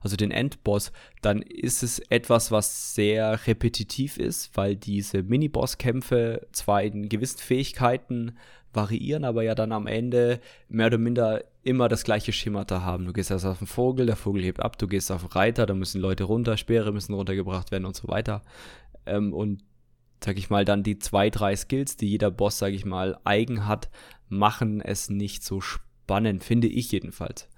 [0.00, 6.82] also den Endboss, dann ist es etwas, was sehr repetitiv ist, weil diese Mini-Boss-Kämpfe zwar
[6.82, 8.36] in gewissen Fähigkeiten
[8.72, 13.04] variieren, aber ja dann am Ende mehr oder minder immer das gleiche Schemata haben.
[13.04, 15.66] Du gehst erst auf den Vogel, der Vogel hebt ab, du gehst auf den Reiter,
[15.66, 18.42] da müssen Leute runter, Speere müssen runtergebracht werden und so weiter.
[19.06, 19.62] Ähm, und
[20.24, 23.66] sag ich mal, dann die zwei, drei Skills, die jeder Boss, sag ich mal, eigen
[23.66, 23.90] hat,
[24.28, 27.48] machen es nicht so spannend, finde ich jedenfalls.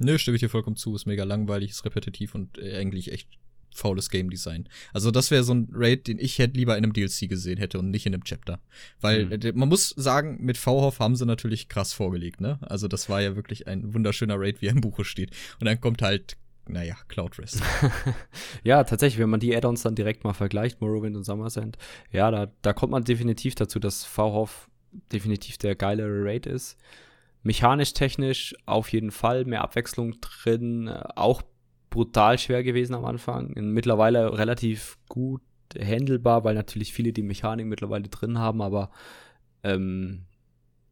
[0.00, 0.94] Nö, stimme ich dir vollkommen zu.
[0.94, 3.28] Ist mega langweilig, ist repetitiv und äh, eigentlich echt
[3.70, 4.68] faules Game Design.
[4.92, 7.78] Also das wäre so ein Raid, den ich hätte lieber in einem DLC gesehen hätte
[7.78, 8.60] und nicht in einem Chapter.
[9.00, 9.32] Weil mhm.
[9.32, 12.58] äh, man muss sagen, mit V-Hoff haben sie natürlich krass vorgelegt, ne?
[12.62, 15.30] Also das war ja wirklich ein wunderschöner Raid, wie er im Buche steht.
[15.60, 16.36] Und dann kommt halt
[16.70, 17.62] naja, Cloud Rest.
[18.62, 21.78] ja, tatsächlich, wenn man die Add-ons dann direkt mal vergleicht, Morrowind und Summer Sand,
[22.12, 24.68] ja, da, da kommt man definitiv dazu, dass V-Hoff
[25.12, 26.76] definitiv der geilere Raid ist.
[27.48, 30.90] Mechanisch, technisch auf jeden Fall mehr Abwechslung drin.
[31.16, 31.40] Auch
[31.88, 33.54] brutal schwer gewesen am Anfang.
[33.56, 35.40] Mittlerweile relativ gut
[35.74, 38.90] handelbar, weil natürlich viele die Mechanik mittlerweile drin haben, aber
[39.62, 40.26] ähm,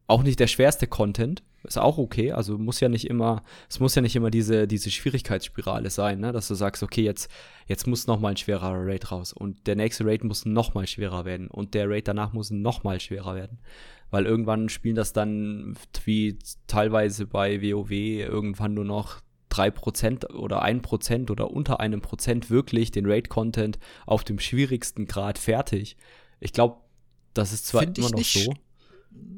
[0.07, 1.43] auch nicht der schwerste Content.
[1.63, 2.31] Ist auch okay.
[2.31, 6.31] Also muss ja nicht immer, es muss ja nicht immer diese, diese Schwierigkeitsspirale sein, ne?
[6.31, 7.29] dass du sagst, okay, jetzt,
[7.67, 10.87] jetzt muss noch mal ein schwerer Raid raus und der nächste Raid muss noch mal
[10.87, 13.59] schwerer werden und der Raid danach muss noch mal schwerer werden
[14.09, 21.31] weil irgendwann spielen das dann wie teilweise bei WoW irgendwann nur noch 3% oder 1%
[21.31, 25.97] oder unter einem Prozent wirklich den Raid-Content auf dem schwierigsten Grad fertig.
[26.39, 26.77] Ich glaube,
[27.33, 28.53] das ist zwar Find immer noch so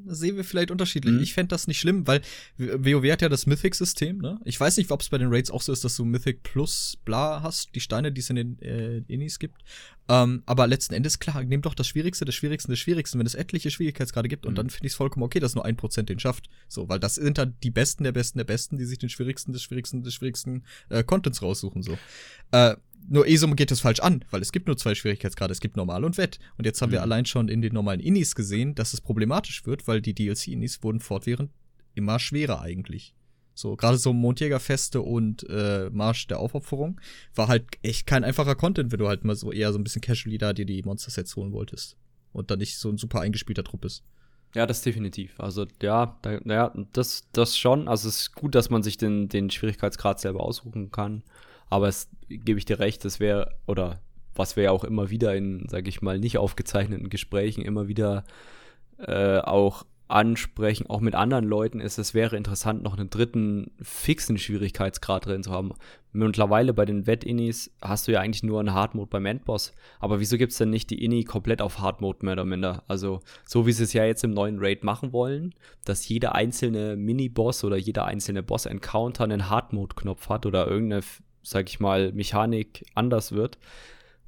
[0.05, 1.13] sehen wir vielleicht unterschiedlich.
[1.13, 1.21] Mhm.
[1.21, 2.21] Ich fände das nicht schlimm, weil
[2.57, 4.39] WoW hat ja das Mythic-System, ne?
[4.43, 6.97] Ich weiß nicht, ob es bei den Raids auch so ist, dass du Mythic plus
[7.05, 9.61] bla hast, die Steine, die es in den äh, Innis gibt.
[10.07, 13.35] Ähm, aber letzten Endes, klar, nimm doch das Schwierigste, das Schwierigste, das Schwierigste, wenn es
[13.35, 14.49] etliche Schwierigkeitsgrade gibt mhm.
[14.49, 16.49] und dann finde ich es vollkommen okay, dass nur ein Prozent den schafft.
[16.67, 19.53] So, weil das sind dann die Besten der Besten der Besten, die sich den Schwierigsten
[19.53, 21.97] des Schwierigsten des Schwierigsten äh, Contents raussuchen, so.
[22.51, 22.75] Äh,
[23.07, 26.03] nur ESUM geht es falsch an, weil es gibt nur zwei Schwierigkeitsgrade, es gibt normal
[26.03, 26.39] und wett.
[26.57, 26.93] Und jetzt haben mhm.
[26.93, 30.83] wir allein schon in den normalen Innis gesehen, dass es problematisch wird, weil die DLC-Innis
[30.83, 31.51] wurden fortwährend
[31.95, 33.15] immer schwerer eigentlich.
[33.53, 37.01] So, gerade so Mondjägerfeste und äh, Marsch der Aufopferung
[37.35, 40.01] war halt echt kein einfacher Content, wenn du halt mal so eher so ein bisschen
[40.01, 41.97] casually da dir die Monster-Sets holen wolltest.
[42.31, 44.03] Und dann nicht so ein super eingespielter Trupp ist.
[44.55, 45.39] Ja, das definitiv.
[45.39, 47.87] Also ja, da, ja, das, das schon.
[47.87, 51.23] Also es ist gut, dass man sich den, den Schwierigkeitsgrad selber aussuchen kann.
[51.69, 53.99] Aber es gebe ich dir recht, das wäre, oder
[54.35, 58.23] was wir ja auch immer wieder in, sage ich mal, nicht aufgezeichneten Gesprächen immer wieder
[58.97, 64.39] äh, auch ansprechen, auch mit anderen Leuten, ist, es wäre interessant, noch einen dritten fixen
[64.39, 65.73] Schwierigkeitsgrad drin zu haben.
[66.11, 69.71] Mittlerweile bei den Wett-Innis hast du ja eigentlich nur einen Hard-Mode beim Endboss.
[69.99, 72.83] Aber wieso gibt es denn nicht die Inni komplett auf Hard-Mode mehr oder minder?
[72.87, 75.53] Also, so wie sie es ja jetzt im neuen Raid machen wollen,
[75.85, 81.03] dass jeder einzelne Mini-Boss oder jeder einzelne Boss-Encounter einen Hard-Mode-Knopf hat oder irgendeine
[81.43, 83.57] sag ich mal, Mechanik anders wird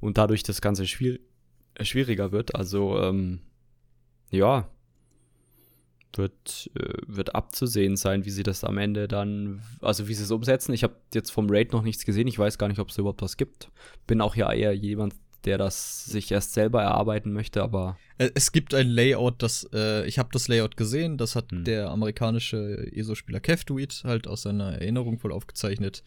[0.00, 1.18] und dadurch das Ganze schwier
[1.74, 2.54] äh, schwieriger wird.
[2.54, 3.40] Also, ähm,
[4.30, 4.68] ja,
[6.16, 10.30] wird, äh, wird abzusehen sein, wie sie das am Ende dann, also wie sie es
[10.30, 10.72] umsetzen.
[10.72, 12.28] Ich habe jetzt vom Raid noch nichts gesehen.
[12.28, 13.70] Ich weiß gar nicht, ob es überhaupt was gibt.
[14.06, 17.96] Bin auch ja eher jemand, der das sich erst selber erarbeiten möchte, aber.
[18.18, 21.64] Äh, es gibt ein Layout, das, äh, ich habe das Layout gesehen, das hat hm.
[21.64, 26.04] der amerikanische ESO-Spieler Kev Duit halt aus seiner Erinnerung wohl aufgezeichnet.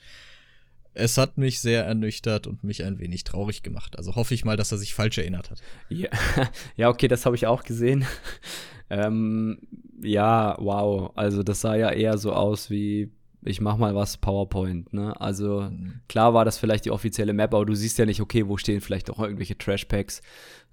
[0.96, 3.98] Es hat mich sehr ernüchtert und mich ein wenig traurig gemacht.
[3.98, 5.62] Also hoffe ich mal, dass er sich falsch erinnert hat.
[5.90, 6.10] Ja,
[6.76, 8.06] ja okay, das habe ich auch gesehen.
[8.90, 9.60] ähm,
[10.02, 11.12] ja, wow.
[11.16, 13.12] Also das sah ja eher so aus wie
[13.46, 15.20] ich mach mal was PowerPoint, ne?
[15.22, 16.02] Also mhm.
[16.08, 18.82] klar war das vielleicht die offizielle Map, aber du siehst ja nicht, okay, wo stehen
[18.82, 20.22] vielleicht auch irgendwelche Trash-Packs.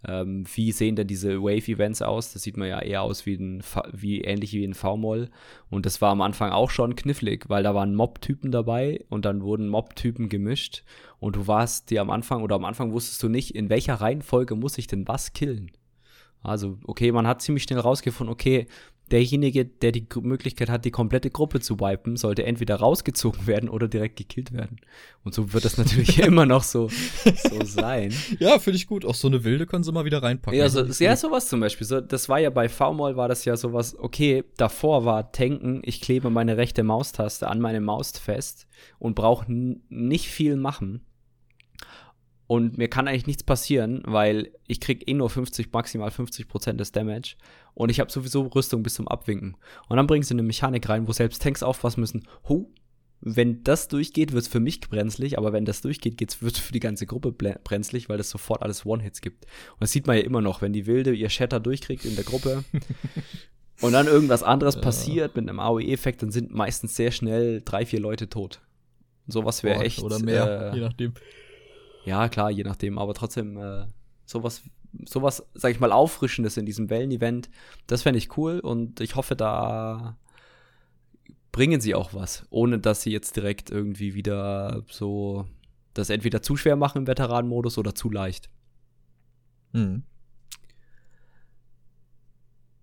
[0.08, 2.32] Ähm, wie sehen denn diese Wave-Events aus?
[2.32, 5.28] Das sieht man ja eher aus wie, ein, wie ähnlich wie ein V-Moll.
[5.70, 9.42] Und das war am Anfang auch schon knifflig, weil da waren Mob-Typen dabei und dann
[9.42, 10.82] wurden Mob-Typen gemischt.
[11.20, 14.56] Und du warst dir am Anfang oder am Anfang wusstest du nicht, in welcher Reihenfolge
[14.56, 15.70] muss ich denn was killen.
[16.42, 18.66] Also, okay, man hat ziemlich schnell rausgefunden, okay,
[19.10, 23.88] derjenige, der die Möglichkeit hat, die komplette Gruppe zu wipen, sollte entweder rausgezogen werden oder
[23.88, 24.80] direkt gekillt werden.
[25.24, 28.12] Und so wird das natürlich immer noch so, so sein.
[28.38, 29.04] Ja, finde ich gut.
[29.04, 30.58] Auch so eine wilde können sie mal wieder reinpacken.
[30.58, 31.86] Ja, so, ja sowas zum Beispiel.
[31.86, 36.00] So, das war ja bei V-Moll war das ja sowas, okay, davor war Tanken, ich
[36.00, 38.66] klebe meine rechte Maustaste an meine Maus fest
[38.98, 41.04] und brauche nicht viel machen.
[42.52, 46.78] Und mir kann eigentlich nichts passieren, weil ich krieg eh nur 50, maximal 50 Prozent
[46.78, 47.36] des Damage.
[47.72, 49.56] Und ich habe sowieso Rüstung bis zum Abwinken.
[49.88, 52.28] Und dann bringen sie eine Mechanik rein, wo selbst Tanks aufpassen müssen.
[52.50, 52.70] Ho,
[53.22, 56.72] wenn das durchgeht, wird es für mich brenzlig, aber wenn das durchgeht, wird es für
[56.74, 59.46] die ganze Gruppe brenzlig, weil es sofort alles One-Hits gibt.
[59.46, 62.24] Und das sieht man ja immer noch, wenn die Wilde ihr Shatter durchkriegt in der
[62.24, 62.64] Gruppe
[63.80, 64.82] und dann irgendwas anderes ja.
[64.82, 68.60] passiert mit einem AOE-Effekt, dann sind meistens sehr schnell drei, vier Leute tot.
[69.26, 70.02] Sowas wäre echt.
[70.02, 71.14] Oder mehr, äh, je nachdem.
[72.04, 73.86] Ja, klar, je nachdem, aber trotzdem, äh,
[74.26, 74.62] sowas,
[75.04, 77.48] sowas, sag ich mal, Auffrischendes in diesem Wellen-Event,
[77.86, 80.16] das fände ich cool und ich hoffe, da
[81.52, 85.46] bringen sie auch was, ohne dass sie jetzt direkt irgendwie wieder so
[85.94, 88.48] das entweder zu schwer machen im Veteranenmodus oder zu leicht.
[89.72, 90.02] Hm.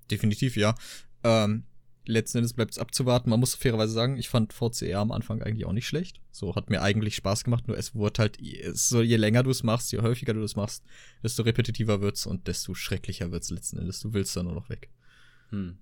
[0.10, 0.76] Definitiv, ja.
[1.24, 1.64] Ähm,
[2.10, 3.30] letzten Endes bleibt es abzuwarten.
[3.30, 6.22] Man muss fairerweise sagen, ich fand VCR am Anfang eigentlich auch nicht schlecht.
[6.32, 8.38] So hat mir eigentlich Spaß gemacht, nur es wurde halt,
[8.74, 10.84] so, je länger du es machst, je häufiger du es machst,
[11.24, 14.00] desto repetitiver wird's und desto schrecklicher wird's letzten Endes.
[14.00, 14.90] Du willst da nur noch weg.
[15.50, 15.78] Hm.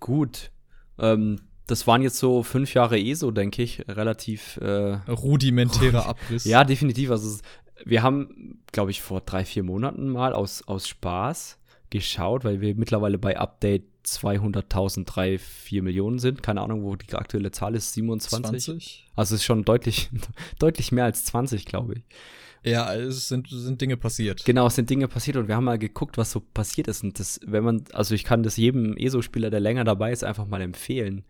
[0.00, 0.50] Gut.
[0.98, 6.44] Ähm, das waren jetzt so fünf Jahre eh so, denke ich, relativ äh, rudimentärer Abriss.
[6.44, 7.10] Ja, definitiv.
[7.10, 7.38] Also
[7.84, 11.58] wir haben, glaube ich, vor drei, vier Monaten mal aus, aus Spaß
[11.90, 16.42] geschaut, weil wir mittlerweile bei Update 200.000, 3, 4 Millionen sind.
[16.42, 18.64] Keine Ahnung, wo die aktuelle Zahl ist, 27.
[18.64, 19.06] 20?
[19.16, 20.10] Also es ist schon deutlich,
[20.58, 22.02] deutlich mehr als 20, glaube ich.
[22.64, 24.44] Ja, es sind, sind Dinge passiert.
[24.46, 27.04] Genau, es sind Dinge passiert und wir haben mal geguckt, was so passiert ist.
[27.04, 30.46] Und das, wenn man, also ich kann das jedem ESO-Spieler, der länger dabei ist, einfach
[30.46, 31.24] mal empfehlen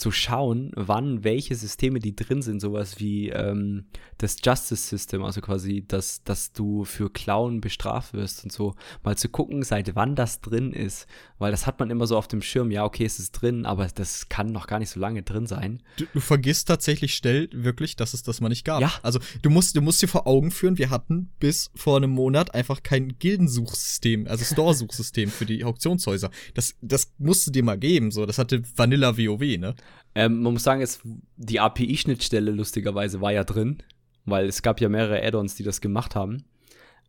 [0.00, 3.84] zu schauen, wann welche Systeme, die drin sind, sowas wie ähm,
[4.16, 9.16] das Justice System, also quasi, dass, dass du für Klauen bestraft wirst und so, mal
[9.16, 11.06] zu gucken, seit wann das drin ist,
[11.40, 13.88] weil das hat man immer so auf dem Schirm, ja, okay, es ist drin, aber
[13.88, 15.82] das kann noch gar nicht so lange drin sein.
[15.96, 18.82] Du, du vergisst tatsächlich schnell wirklich, dass es das mal nicht gab.
[18.82, 18.92] Ja.
[19.02, 22.54] Also du musst, du musst dir vor Augen führen, wir hatten bis vor einem Monat
[22.54, 26.30] einfach kein Gildensuchsystem, also Store-Suchsystem für die Auktionshäuser.
[26.52, 29.74] Das, das musst du dir mal geben, so, das hatte Vanilla WoW, ne?
[30.14, 31.00] Ähm, man muss sagen, es,
[31.36, 33.78] die API-Schnittstelle lustigerweise war ja drin,
[34.26, 36.44] weil es gab ja mehrere Add-ons, die das gemacht haben.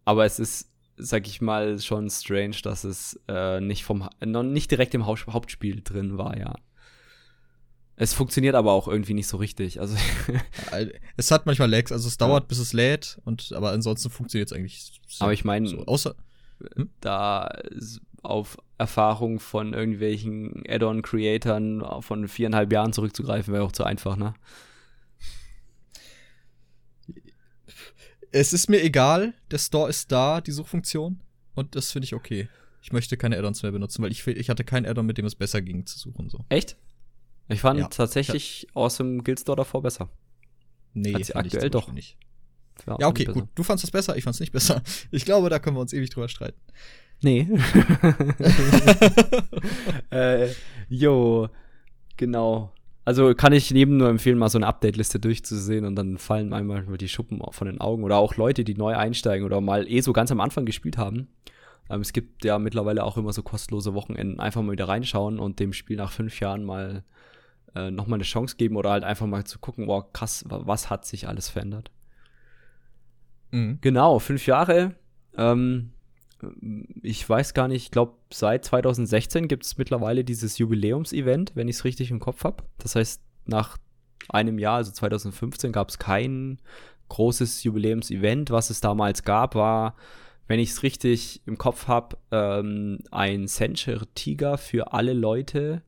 [0.06, 0.70] Aber es ist,
[1.02, 5.82] sag ich mal, schon strange, dass es äh, nicht vom noch nicht direkt im Hauptspiel
[5.84, 6.56] drin war, ja.
[7.96, 9.80] Es funktioniert aber auch irgendwie nicht so richtig.
[9.80, 9.96] Also
[11.18, 12.48] es hat manchmal Lags, also es dauert, ja.
[12.48, 15.02] bis es lädt, und aber ansonsten funktioniert es eigentlich.
[15.08, 16.16] So, aber ich meine, so, außer
[16.76, 16.90] hm?
[17.00, 17.52] da
[18.24, 24.34] auf Erfahrung von irgendwelchen Add-on-Creatern von viereinhalb Jahren zurückzugreifen, wäre auch zu einfach, ne?
[28.32, 31.22] Es ist mir egal, der Store ist da, die Suchfunktion,
[31.54, 32.48] und das finde ich okay.
[32.82, 35.36] Ich möchte keine Add-ons mehr benutzen, weil ich, ich hatte kein Add-on, mit dem es
[35.36, 36.30] besser ging zu suchen.
[36.30, 36.46] So.
[36.50, 36.78] Echt?
[37.50, 37.88] Ich fand ja.
[37.88, 38.70] tatsächlich ja.
[38.74, 40.10] aus dem Guild Store davor besser.
[40.94, 41.92] Nee, Als aktuell doch.
[41.92, 42.18] Nicht.
[42.88, 43.48] Ja, okay, gut.
[43.54, 44.82] Du fandest das besser, ich fand's nicht besser.
[45.12, 46.60] Ich glaube, da können wir uns ewig drüber streiten.
[47.22, 47.42] Nee.
[50.10, 50.50] äh,
[50.90, 51.50] jo,
[52.18, 52.74] genau.
[53.04, 56.86] Also kann ich neben nur empfehlen, mal so eine Update-Liste durchzusehen und dann fallen einmal
[56.98, 58.04] die Schuppen von den Augen.
[58.04, 61.28] Oder auch Leute, die neu einsteigen oder mal eh so ganz am Anfang gespielt haben.
[61.90, 64.40] Ähm, es gibt ja mittlerweile auch immer so kostenlose Wochenenden.
[64.40, 67.04] Einfach mal wieder reinschauen und dem Spiel nach fünf Jahren mal
[67.76, 71.06] äh, nochmal eine Chance geben oder halt einfach mal zu gucken, wow, krass, was hat
[71.06, 71.90] sich alles verändert.
[73.52, 73.80] Mhm.
[73.82, 74.96] Genau, fünf Jahre.
[75.38, 75.92] Ähm,
[77.02, 81.78] ich weiß gar nicht, ich glaube, seit 2016 gibt es mittlerweile dieses Jubiläumsevent, wenn ich
[81.78, 82.64] es richtig im Kopf habe.
[82.78, 83.78] Das heißt, nach
[84.30, 86.60] einem Jahr, also 2015, gab es kein
[87.10, 88.52] großes Jubiläumsevent.
[88.52, 89.96] Was es damals gab, war,
[90.48, 95.82] wenn ich es richtig im Kopf habe, ähm, ein Sencher Tiger für alle Leute,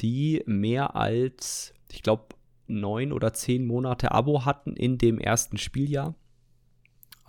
[0.00, 2.24] die mehr als, ich glaube,
[2.66, 6.14] neun oder zehn Monate Abo hatten in dem ersten Spieljahr.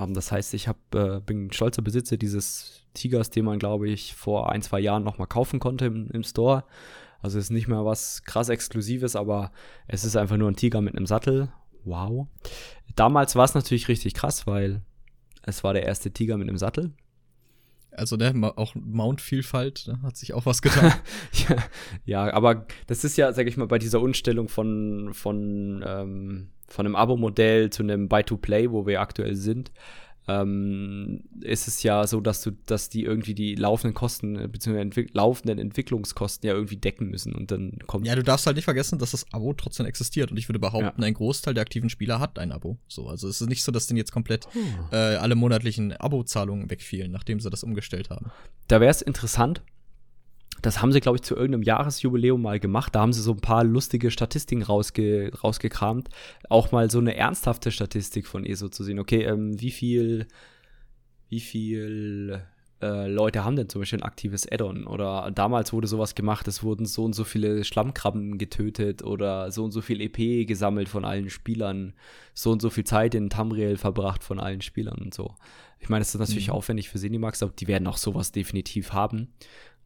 [0.02, 4.16] Um, das heißt, ich hab, äh, bin stolzer Besitzer dieses Tigers, den man, glaube ich,
[4.16, 6.64] vor ein, zwei Jahren noch mal kaufen konnte im, im Store.
[7.22, 9.52] Also es ist nicht mehr was krass Exklusives, aber
[9.88, 11.50] es ist einfach nur ein Tiger mit einem Sattel.
[11.84, 12.28] Wow.
[12.96, 14.82] Damals war es natürlich richtig krass, weil
[15.44, 16.92] es war der erste Tiger mit einem Sattel.
[17.92, 20.94] Also ne, auch Mount-Vielfalt ne, hat sich auch was getan.
[21.50, 21.56] ja,
[22.06, 26.86] ja, aber das ist ja, sag ich mal, bei dieser Umstellung von, von ähm, von
[26.86, 29.72] einem Abo-Modell zu einem Buy-to-Play, wo wir aktuell sind,
[30.28, 34.80] ähm, ist es ja so, dass du, dass die irgendwie die laufenden Kosten äh, bzw.
[34.80, 38.06] Entwick laufenden Entwicklungskosten ja irgendwie decken müssen und dann kommt.
[38.06, 41.02] Ja, du darfst halt nicht vergessen, dass das Abo trotzdem existiert und ich würde behaupten,
[41.02, 41.08] ja.
[41.08, 42.78] ein Großteil der aktiven Spieler hat ein Abo.
[42.88, 44.62] So, also es ist nicht so, dass denen jetzt komplett hm.
[44.92, 48.32] äh, alle monatlichen Abo-Zahlungen wegfielen, nachdem sie das umgestellt haben.
[48.68, 49.64] Da wäre es interessant,
[50.62, 52.96] das haben sie, glaube ich, zu irgendeinem Jahresjubiläum mal gemacht.
[52.96, 56.10] Da haben sie so ein paar lustige Statistiken rausge rausgekramt.
[56.50, 59.00] Auch mal so eine ernsthafte Statistik von ESO zu sehen.
[59.00, 60.28] Okay, ähm, wie viel,
[61.30, 62.42] wie viel
[62.82, 64.86] äh, Leute haben denn zum Beispiel ein aktives Add-on?
[64.86, 69.64] Oder damals wurde sowas gemacht, es wurden so und so viele Schlammkrabben getötet oder so
[69.64, 71.94] und so viel EP gesammelt von allen Spielern,
[72.34, 75.36] so und so viel Zeit in Tamriel verbracht von allen Spielern und so.
[75.80, 76.54] Ich meine, das ist natürlich mhm.
[76.54, 79.34] aufwendig für Cinemax, aber die werden auch sowas definitiv haben,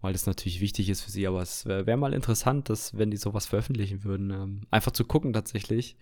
[0.06, 1.28] weil das natürlich wichtig ist für sie.
[1.28, 5.04] Aber es wäre wär mal interessant, dass, wenn die sowas veröffentlichen würden, ähm, einfach zu
[5.04, 5.98] gucken tatsächlich,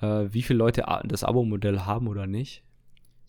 [0.00, 2.62] äh, wie viele Leute das Abo-Modell haben oder nicht.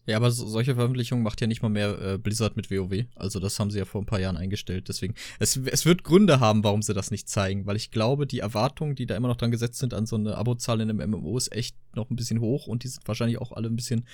[0.05, 3.05] Ja, aber so, solche Veröffentlichungen macht ja nicht mal mehr äh, Blizzard mit WoW.
[3.15, 4.89] Also das haben sie ja vor ein paar Jahren eingestellt.
[4.89, 8.39] Deswegen, es, es wird Gründe haben, warum sie das nicht zeigen, weil ich glaube, die
[8.39, 11.37] Erwartungen, die da immer noch dran gesetzt sind an so eine Abozahl in einem MMO,
[11.37, 14.05] ist echt noch ein bisschen hoch und die sind wahrscheinlich auch alle ein bisschen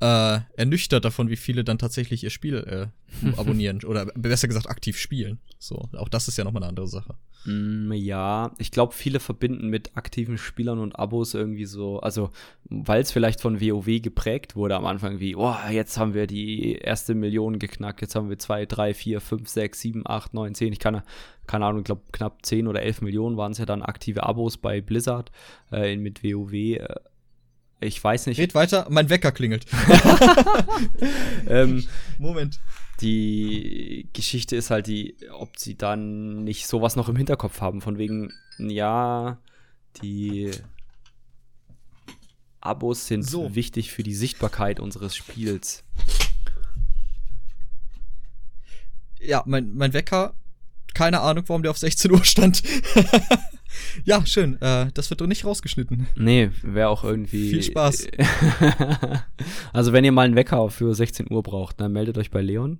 [0.00, 2.56] äh, ernüchtert davon, wie viele dann tatsächlich ihr Spiel
[3.22, 5.38] äh, abonnieren oder besser gesagt aktiv spielen.
[5.58, 7.14] So, auch das ist ja nochmal eine andere Sache.
[7.44, 12.30] Mm, ja, ich glaube, viele verbinden mit aktiven Spielern und Abos irgendwie so, also
[12.64, 16.74] weil es vielleicht von WoW geprägt wurde am Anfang, wie, oh, jetzt haben wir die
[16.74, 20.72] erste Million geknackt, jetzt haben wir zwei, drei, vier, fünf, sechs, sieben, acht, neun, zehn,
[20.72, 21.02] ich kann,
[21.46, 24.58] keine Ahnung, ich glaube knapp zehn oder elf Millionen waren es ja dann aktive Abos
[24.58, 25.32] bei Blizzard
[25.72, 26.52] äh, mit WoW.
[26.52, 26.94] Äh,
[27.80, 28.38] ich weiß nicht.
[28.38, 29.66] Red weiter, mein Wecker klingelt.
[31.48, 31.86] ähm,
[32.18, 32.60] Moment.
[33.00, 37.96] Die Geschichte ist halt die, ob sie dann nicht sowas noch im Hinterkopf haben, von
[37.96, 39.38] wegen, ja,
[40.02, 40.50] die
[42.60, 43.54] Abos sind so.
[43.54, 45.82] wichtig für die Sichtbarkeit unseres Spiels.
[49.18, 50.34] Ja, mein, mein Wecker,
[50.92, 52.62] keine Ahnung, warum der auf 16 Uhr stand.
[54.04, 54.60] Ja, schön.
[54.60, 56.06] Äh, das wird doch nicht rausgeschnitten.
[56.16, 57.50] Nee, wäre auch irgendwie.
[57.50, 58.08] Viel Spaß.
[59.72, 62.78] also, wenn ihr mal einen Wecker für 16 Uhr braucht, dann meldet euch bei Leon.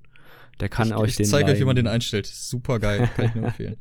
[0.61, 1.25] Der kann ich, euch ich den.
[1.25, 2.27] Ich zeige euch, wie man den einstellt.
[2.27, 3.09] Super geil.
[3.17, 3.77] Kann ich nur empfehlen.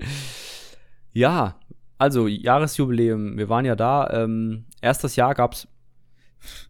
[1.13, 1.55] ja,
[1.97, 3.37] also Jahresjubiläum.
[3.37, 4.09] Wir waren ja da.
[4.11, 5.67] Ähm, erstes Jahr gab's.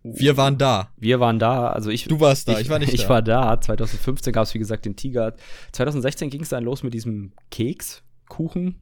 [0.04, 0.90] Wir waren da.
[0.98, 1.70] Wir waren da.
[1.70, 2.06] Also ich.
[2.06, 2.54] Du warst da.
[2.54, 3.04] Ich, ich war nicht ich da.
[3.04, 3.62] Ich war da.
[3.62, 5.36] 2015 gab es wie gesagt den Tiger.
[5.72, 8.80] 2016 ging es dann los mit diesem Keks, Kuchen.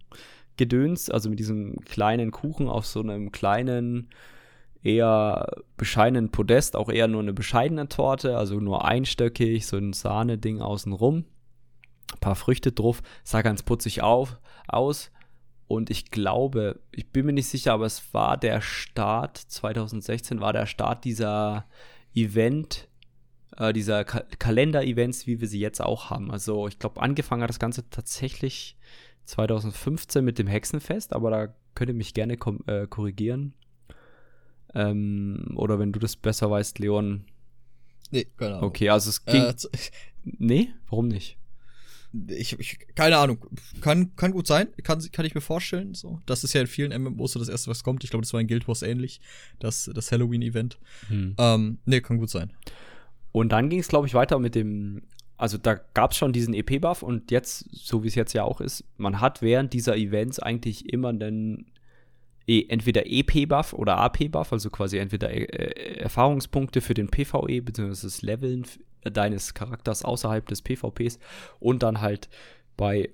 [0.58, 4.10] Gedöns, also mit diesem kleinen Kuchen auf so einem kleinen,
[4.84, 10.62] eher bescheidenen Podest, auch eher nur eine bescheidene Torte, also nur einstöckig, so ein Sahneding
[10.62, 11.26] außenrum.
[12.13, 15.12] Ein paar Früchte drauf, sah ganz putzig auf, aus.
[15.67, 20.54] Und ich glaube, ich bin mir nicht sicher, aber es war der Start, 2016 war
[20.54, 21.65] der Start dieser
[22.15, 22.88] Event,
[23.58, 26.32] äh, dieser Ka Kalender-Events, wie wir sie jetzt auch haben.
[26.32, 28.78] Also ich glaube, angefangen hat das Ganze tatsächlich
[29.27, 33.53] 2015 mit dem Hexenfest, aber da könnt ihr mich gerne äh, korrigieren.
[34.73, 37.25] Ähm, oder wenn du das besser weißt, Leon.
[38.09, 38.69] Nee, keine Ahnung.
[38.69, 39.43] Okay, also es ging.
[39.43, 39.53] Äh,
[40.23, 41.37] nee, warum nicht?
[42.29, 43.45] Ich, ich, keine Ahnung.
[43.81, 44.69] Kann, kann gut sein.
[44.83, 45.93] Kann, kann ich mir vorstellen.
[45.93, 46.21] So.
[46.25, 48.03] Das ist ja in vielen MMOs so das erste, was kommt.
[48.05, 49.19] Ich glaube, das war in Guild Wars ähnlich.
[49.59, 50.79] Das, das Halloween-Event.
[51.09, 51.35] Hm.
[51.37, 52.53] Ähm, nee, kann gut sein.
[53.33, 55.03] Und dann ging es, glaube ich, weiter mit dem
[55.38, 58.60] also da gab es schon diesen EP-Buff und jetzt, so wie es jetzt ja auch
[58.60, 61.71] ist, man hat während dieser Events eigentlich immer einen
[62.47, 67.89] e, entweder EP-Buff oder AP-Buff, also quasi entweder äh, äh Erfahrungspunkte für den PvE bzw.
[67.89, 68.65] das Leveln
[69.04, 71.19] deines Charakters außerhalb des PvPs
[71.60, 72.30] und dann halt
[72.76, 73.10] bei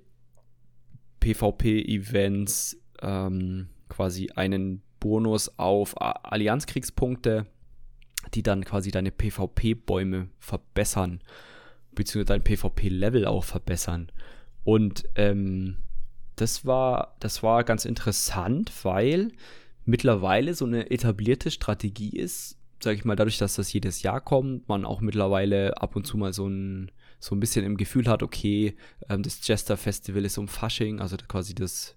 [1.20, 7.46] PvP-Events ähm, quasi einen Bonus auf Allianzkriegspunkte,
[8.34, 11.20] die dann quasi deine PvP-Bäume verbessern
[11.96, 14.12] beziehungsweise dein PvP-Level auch verbessern.
[14.64, 15.78] Und ähm,
[16.36, 19.32] das war, das war ganz interessant, weil
[19.86, 24.68] mittlerweile so eine etablierte Strategie ist, sage ich mal, dadurch, dass das jedes Jahr kommt,
[24.68, 28.24] man auch mittlerweile ab und zu mal so ein, so ein bisschen im Gefühl hat,
[28.24, 28.76] okay,
[29.10, 31.96] ähm, das Jester Festival ist um Fasching, also quasi das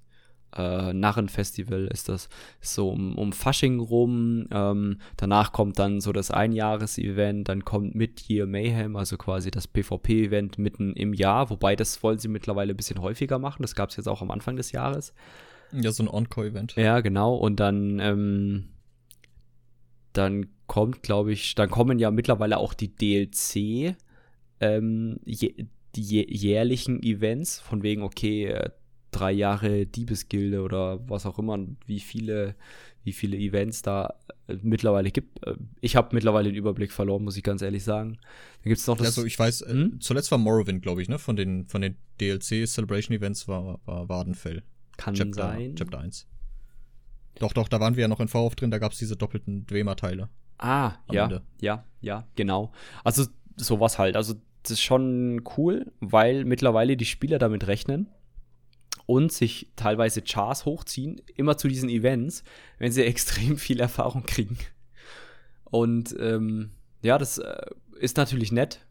[0.57, 2.29] äh, Narrenfestival ist das
[2.61, 4.47] so um, um Fasching rum.
[4.51, 10.59] Ähm, danach kommt dann so das Einjahresevent, dann kommt Mid-Year Mayhem, also quasi das PvP-Event
[10.59, 13.63] mitten im Jahr, wobei das wollen sie mittlerweile ein bisschen häufiger machen.
[13.63, 15.13] Das gab es jetzt auch am Anfang des Jahres.
[15.73, 16.77] Ja, so ein Encore-Event.
[16.77, 17.35] Ja, genau.
[17.35, 18.69] Und dann, ähm,
[20.13, 23.97] dann kommt, glaube ich, dann kommen ja mittlerweile auch die DLC,
[24.61, 28.71] ähm, je, die jährlichen Events, von wegen, okay, äh,
[29.17, 32.55] drei Jahre Diebesgilde oder was auch immer, wie viele,
[33.05, 34.15] wie viele Events da
[34.49, 35.47] äh, mittlerweile gibt.
[35.47, 38.19] Äh, ich habe mittlerweile den Überblick verloren, muss ich ganz ehrlich sagen.
[38.63, 39.09] Dann gibt's noch das.
[39.09, 40.01] Also ich weiß, äh, hm?
[40.01, 41.19] zuletzt war Morrowind, glaube ich, ne?
[41.19, 44.63] Von den, von den DLC Celebration Events war, war Wadenfell.
[44.97, 45.77] Kann Chapter, sein.
[45.77, 46.27] Chapter 1.
[47.39, 49.67] Doch, doch, da waren wir ja noch in V drin, da gab es diese doppelten
[49.67, 50.29] Dwemer-Teile.
[50.59, 51.43] Ah, ja, Ende.
[51.61, 52.73] ja, ja, genau.
[53.05, 53.27] Also
[53.57, 54.17] sowas halt.
[54.17, 58.09] Also das ist schon cool, weil mittlerweile die Spieler damit rechnen,
[59.07, 62.43] und sich teilweise Chars hochziehen, immer zu diesen Events,
[62.79, 64.59] wenn sie extrem viel Erfahrung kriegen.
[65.65, 66.71] Und ähm,
[67.03, 67.67] ja, das äh,
[67.99, 68.85] ist natürlich nett,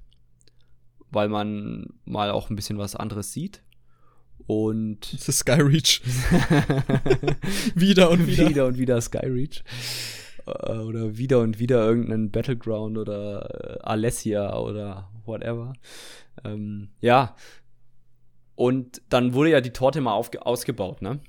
[1.12, 3.62] weil man mal auch ein bisschen was anderes sieht.
[4.48, 6.02] Und The Sky Reach.
[7.76, 8.50] wieder und wieder.
[8.50, 9.64] wieder und wieder Skyreach.
[10.46, 15.74] Äh, Oder wieder und wieder irgendeinen Battleground oder äh, Alessia oder whatever.
[16.44, 17.36] Ähm, ja.
[18.56, 21.20] Und dann wurde ja die Torte mal ausgebaut, ne?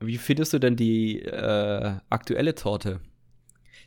[0.00, 3.00] Wie findest du denn die äh, aktuelle Torte?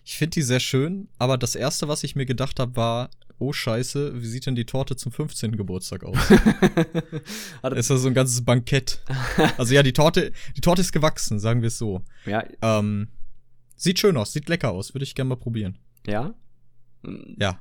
[0.03, 3.53] Ich finde die sehr schön, aber das erste, was ich mir gedacht habe, war, oh
[3.53, 5.55] Scheiße, wie sieht denn die Torte zum 15.
[5.55, 6.17] Geburtstag aus?
[7.75, 9.03] Ist das so ein ganzes Bankett.
[9.57, 12.01] Also ja, die Torte, die Torte ist gewachsen, sagen wir es so.
[12.25, 13.09] ja, Ähm,
[13.75, 15.77] sieht schön aus, sieht lecker aus, würde ich gerne mal probieren.
[16.07, 16.33] ja.
[17.37, 17.59] Ja.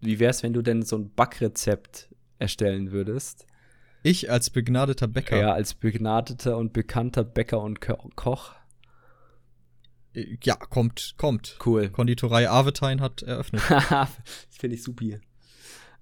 [0.00, 2.08] Wie wär's, wenn du denn so ein Backrezept
[2.40, 3.46] erstellen würdest?
[4.02, 5.38] Ich als begnadeter Bäcker.
[5.38, 8.52] Ja, als begnadeter und bekannter Bäcker und Ko Koch.
[10.14, 11.58] Äh, Ja, kommt, kommt.
[11.64, 11.90] Cool.
[11.90, 13.62] Konditorei Avetein hat eröffnet.
[13.68, 14.08] das
[14.58, 15.20] finde ich supi.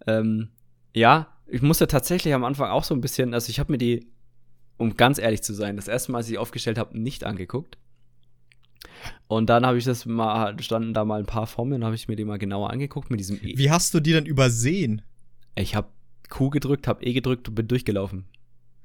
[0.07, 0.51] Ähm,
[0.95, 4.07] ja, ich musste tatsächlich am Anfang auch so ein bisschen, also ich habe mir die,
[4.77, 7.79] um ganz ehrlich zu sein, das erste Mal, als ich aufgestellt habe, nicht angeguckt.
[9.27, 11.95] Und dann habe ich das mal, standen da mal ein paar vor mir und habe
[11.95, 13.59] ich mir die mal genauer angeguckt mit diesem E.
[13.59, 15.03] Wie hast du die denn übersehen?
[15.57, 15.89] Ich habe
[16.29, 18.25] Q gedrückt, habe E gedrückt und bin durchgelaufen.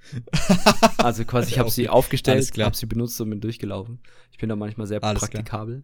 [0.97, 3.99] Also quasi, ich habe sie aufgestellt, habe sie benutzt und bin durchgelaufen.
[4.31, 5.83] Ich bin da manchmal sehr Alles praktikabel.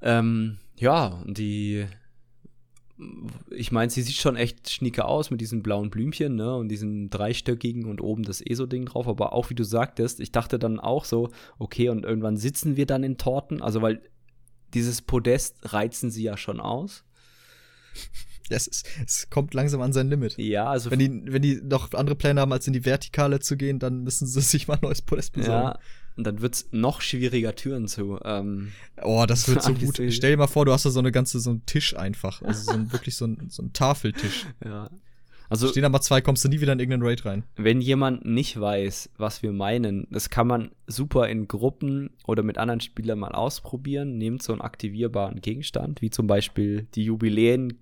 [0.00, 1.86] Ähm, ja, und die,
[3.50, 7.10] ich meine, sie sieht schon echt schnieke aus mit diesen blauen Blümchen, ne, und diesen
[7.10, 9.08] dreistöckigen und oben das ESO-Ding drauf.
[9.08, 12.86] Aber auch wie du sagtest, ich dachte dann auch so, okay, und irgendwann sitzen wir
[12.86, 14.00] dann in Torten, also weil
[14.74, 17.04] dieses Podest reizen sie ja schon aus.
[18.52, 20.36] Es, ist, es kommt langsam an sein Limit.
[20.38, 23.56] Ja, also Wenn die, wenn die noch andere Pläne haben, als in die Vertikale zu
[23.56, 25.68] gehen, dann müssen sie sich mal ein neues Podest besorgen.
[25.68, 25.78] Ja,
[26.16, 28.18] und dann wird's noch schwieriger, Türen zu.
[28.24, 28.72] Ähm,
[29.02, 30.00] Oh, das wird so gut.
[30.10, 32.42] Stell dir mal vor, du hast da so eine ganze, so einen Tisch einfach.
[32.52, 34.46] Also so ein, wirklich so ein, so ein Tafeltisch.
[34.64, 34.90] ja.
[35.48, 37.44] Also, Stehen mal zwei, kommst du nie wieder in irgendeinen Raid rein.
[37.56, 42.56] wenn jemand nicht weiß, was wir meinen, das kann man super in Gruppen oder mit
[42.56, 44.16] anderen Spielern mal ausprobieren.
[44.16, 47.78] Nehmt so einen aktivierbaren Gegenstand, wie zum Beispiel die Jubiläen,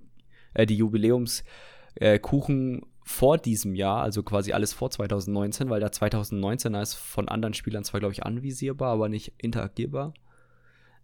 [0.55, 6.83] äh, die Jubiläumskuchen äh, vor diesem Jahr, also quasi alles vor 2019, weil der 2019er
[6.83, 10.15] ist von anderen Spielern zwar, glaube ich, anvisierbar, aber nicht interagierbar.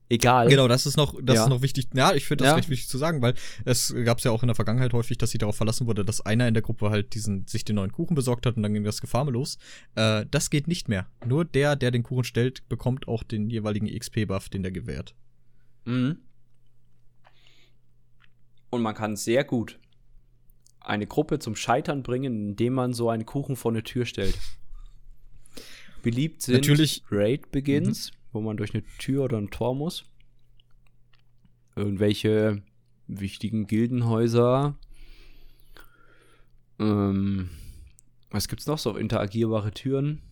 [0.09, 0.49] Egal.
[0.49, 1.43] Genau, das ist noch, das Ja.
[1.43, 1.89] ist noch wichtig.
[1.93, 2.57] Ja, ich finde das Ja.
[2.57, 3.35] recht wichtig zu sagen, weil
[3.65, 6.25] es gab es ja auch in der Vergangenheit häufig, dass sie darauf verlassen wurde, dass
[6.25, 8.85] einer in der Gruppe halt diesen, sich den neuen Kuchen besorgt hat und dann ging
[8.85, 9.59] das Gefarme los.
[9.97, 11.09] Äh, das geht nicht mehr.
[11.27, 15.17] Nur der, der den Kuchen stellt, bekommt auch den jeweiligen XP-Buff, den der gewährt.
[15.87, 16.19] Mhm.
[18.71, 19.79] Und man kann sehr gut
[20.81, 24.39] eine Gruppe zum Scheitern bringen, indem man so einen Kuchen vor eine Tür stellt.
[26.03, 30.05] Beliebt sind Natürlich- Raid Begins, wo man durch eine Tür oder ein Tor muss.
[31.75, 32.63] Irgendwelche
[33.09, 34.77] wichtigen Gildenhäuser.
[36.79, 37.51] Ähm,
[38.31, 38.97] was gibt's noch so?
[38.97, 40.23] Interagierbare Türen.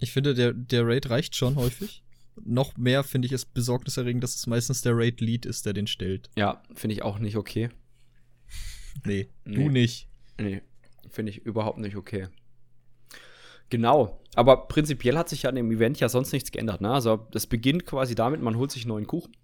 [0.00, 2.02] Ich finde, der, der Raid reicht schon häufig.
[2.44, 6.30] Noch mehr finde ich es besorgniserregend, dass es meistens der Raid-Lead ist, der den stellt.
[6.36, 7.70] Ja, finde ich auch nicht okay.
[9.04, 9.54] Nee, Nee.
[9.54, 10.08] du nicht.
[10.40, 10.62] Nee,
[11.10, 12.28] finde ich überhaupt nicht okay.
[13.70, 16.80] Genau, aber prinzipiell hat sich ja an dem Event ja sonst nichts geändert.
[16.80, 16.90] Ne?
[16.90, 19.36] Also das beginnt quasi damit, man holt sich einen neuen Kuchen.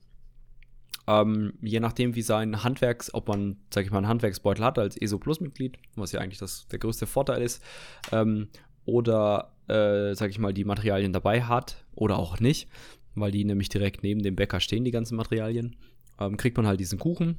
[1.07, 4.97] Ähm, je nachdem, wie sein Handwerks, ob man, sag ich mal, einen Handwerksbeutel hat als
[4.97, 7.63] ESO Plus Mitglied, was ja eigentlich das, der größte Vorteil ist,
[8.11, 8.49] ähm,
[8.87, 12.69] oder, äh, sag ich mal, die Materialien dabei hat oder auch nicht,
[13.15, 15.77] weil die nämlich direkt neben dem Bäcker stehen, die ganzen Materialien,
[16.21, 17.39] ähm, kriegt man halt diesen Kuchen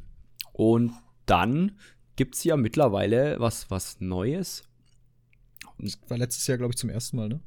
[0.53, 0.93] und
[1.25, 1.77] dann
[2.15, 4.63] gibt's ja mittlerweile was, was Neues.
[5.77, 7.41] Das war letztes Jahr, glaube ich, zum ersten Mal, ne?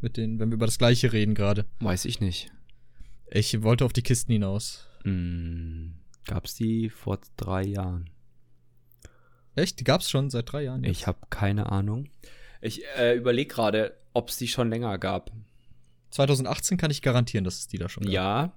[0.00, 1.66] Mit den, wenn wir über das gleiche reden gerade.
[1.80, 2.50] Weiß ich nicht.
[3.30, 4.86] Ich wollte auf die Kisten hinaus.
[5.02, 5.94] Hm,
[6.26, 8.10] gab's die vor drei Jahren?
[9.54, 9.80] Echt?
[9.80, 10.84] Die gab's schon seit drei Jahren.
[10.84, 10.92] jetzt.
[10.92, 12.08] Ich habe keine Ahnung.
[12.60, 15.30] Ich äh, überlege gerade, ob es die schon länger gab.
[16.10, 18.12] 2018 kann ich garantieren, dass es die da schon gab.
[18.12, 18.52] Ja.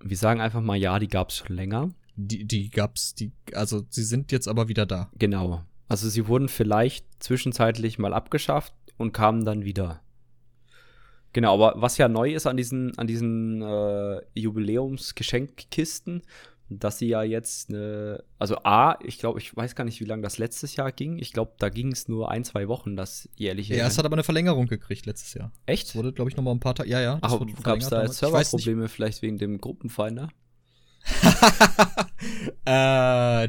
[0.00, 1.90] Wir sagen einfach mal, ja, die gab's schon länger.
[2.16, 5.10] Die, die gab's, die, also sie sind jetzt aber wieder da.
[5.18, 5.64] Genau.
[5.88, 10.00] Also sie wurden vielleicht zwischenzeitlich mal abgeschafft und kamen dann wieder.
[11.34, 16.22] Genau, aber was ja neu ist an diesen, an diesen äh, Jubiläumsgeschenkkisten,
[16.78, 20.22] dass sie ja jetzt eine, also A, ich glaube, ich weiß gar nicht, wie lange
[20.22, 21.18] das letztes Jahr ging.
[21.18, 23.76] Ich glaube, da ging es nur ein, zwei Wochen, das jährliche.
[23.76, 25.52] Ja, es hat aber eine Verlängerung gekriegt letztes Jahr.
[25.66, 25.88] Echt?
[25.88, 26.88] Es wurde, glaube ich, noch mal ein paar Tage.
[26.88, 27.18] Ja, ja.
[27.22, 28.18] das Ach, gab es da jetzt.
[28.18, 30.28] Serverprobleme vielleicht wegen dem Gruppenfinder?
[32.66, 33.48] äh,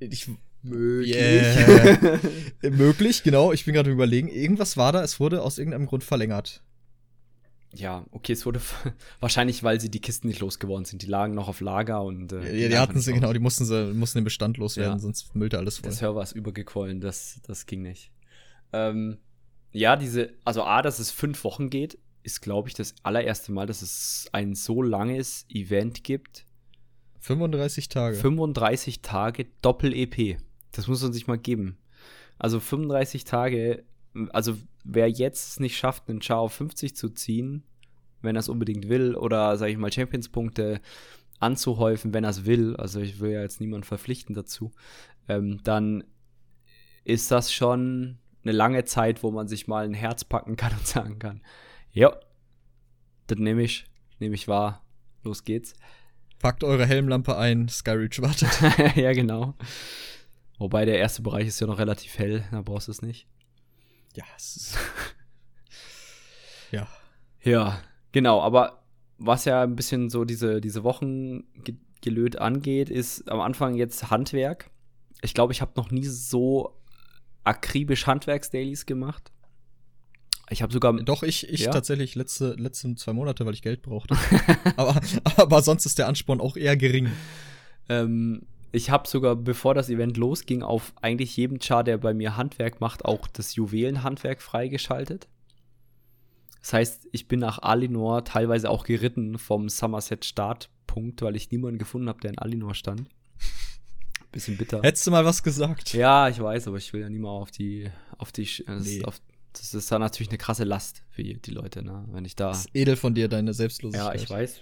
[0.00, 0.28] ich,
[0.62, 1.16] Möglich.
[1.16, 2.18] Yeah.
[2.70, 3.52] möglich, genau.
[3.52, 4.28] Ich bin gerade überlegen.
[4.28, 6.62] Irgendwas war da, es wurde aus irgendeinem Grund verlängert.
[7.72, 8.60] Ja, okay, es wurde
[9.20, 11.02] wahrscheinlich, weil sie die Kisten nicht losgeworden sind.
[11.02, 13.64] Die lagen noch auf Lager und äh, ja, die, die hatten sie, genau, die mussten
[13.64, 14.98] sie, mussten den Bestand loswerden, ja.
[14.98, 15.90] sonst müllte alles voll.
[15.90, 18.10] Das Server ist übergequollen, das, das ging nicht.
[18.72, 19.18] Ähm,
[19.72, 23.66] ja, diese, also A, dass es fünf Wochen geht, ist, glaube ich, das allererste Mal,
[23.66, 26.44] dass es ein so langes Event gibt.
[27.20, 28.16] 35 Tage.
[28.16, 30.38] 35 Tage Doppel-EP.
[30.72, 31.78] Das muss man sich mal geben.
[32.38, 33.84] Also 35 Tage,
[34.32, 37.64] also wer jetzt es nicht schafft, einen Char auf 50 zu ziehen,
[38.22, 40.80] wenn er es unbedingt will, oder sage ich mal Champions-Punkte
[41.38, 44.72] anzuhäufen, wenn er es will, also ich will ja jetzt niemanden verpflichten dazu,
[45.28, 46.04] ähm, dann
[47.04, 50.86] ist das schon eine lange Zeit, wo man sich mal ein Herz packen kann und
[50.86, 51.42] sagen kann,
[51.92, 52.14] ja,
[53.26, 53.86] das nehme ich,
[54.18, 54.84] nehme ich wahr,
[55.22, 55.74] los geht's.
[56.38, 58.96] Packt eure Helmlampe ein, Skyreach wartet.
[58.96, 59.54] ja, genau.
[60.58, 63.26] Wobei der erste Bereich ist ja noch relativ hell, da brauchst du es nicht.
[64.14, 64.78] Ja, es ist
[66.70, 66.88] ja.
[67.42, 67.80] Ja,
[68.12, 68.82] genau, aber
[69.18, 71.44] was ja ein bisschen so diese, diese Wochen
[72.00, 74.70] gelöt angeht, ist am Anfang jetzt Handwerk.
[75.22, 76.80] Ich glaube, ich habe noch nie so
[77.44, 79.30] akribisch Handwerksdailies gemacht.
[80.50, 80.92] Ich habe sogar.
[80.94, 81.70] Doch, ich, ich ja?
[81.70, 84.16] tatsächlich letzte, letzten zwei Monate, weil ich Geld brauchte.
[84.76, 85.00] aber,
[85.36, 87.10] aber sonst ist der Ansporn auch eher gering.
[87.88, 92.36] Ähm, ich habe sogar, bevor das Event losging, auf eigentlich jedem Char, der bei mir
[92.36, 95.28] Handwerk macht, auch das Juwelenhandwerk freigeschaltet.
[96.60, 101.78] Das heißt, ich bin nach Alinor teilweise auch geritten vom Somerset Startpunkt, weil ich niemanden
[101.78, 103.08] gefunden habe, der in Alinor stand.
[104.32, 104.80] Bisschen bitter.
[104.82, 105.92] Hättest du mal was gesagt?
[105.92, 109.02] Ja, ich weiß, aber ich will ja nie mal auf die, auf die, nee.
[109.04, 109.20] auf,
[109.52, 112.04] das ist dann natürlich eine krasse Last für die Leute, ne?
[112.12, 112.48] Wenn ich da.
[112.48, 114.14] Das ist edel von dir, deine Selbstlosigkeit.
[114.14, 114.60] Ja, ich weiß.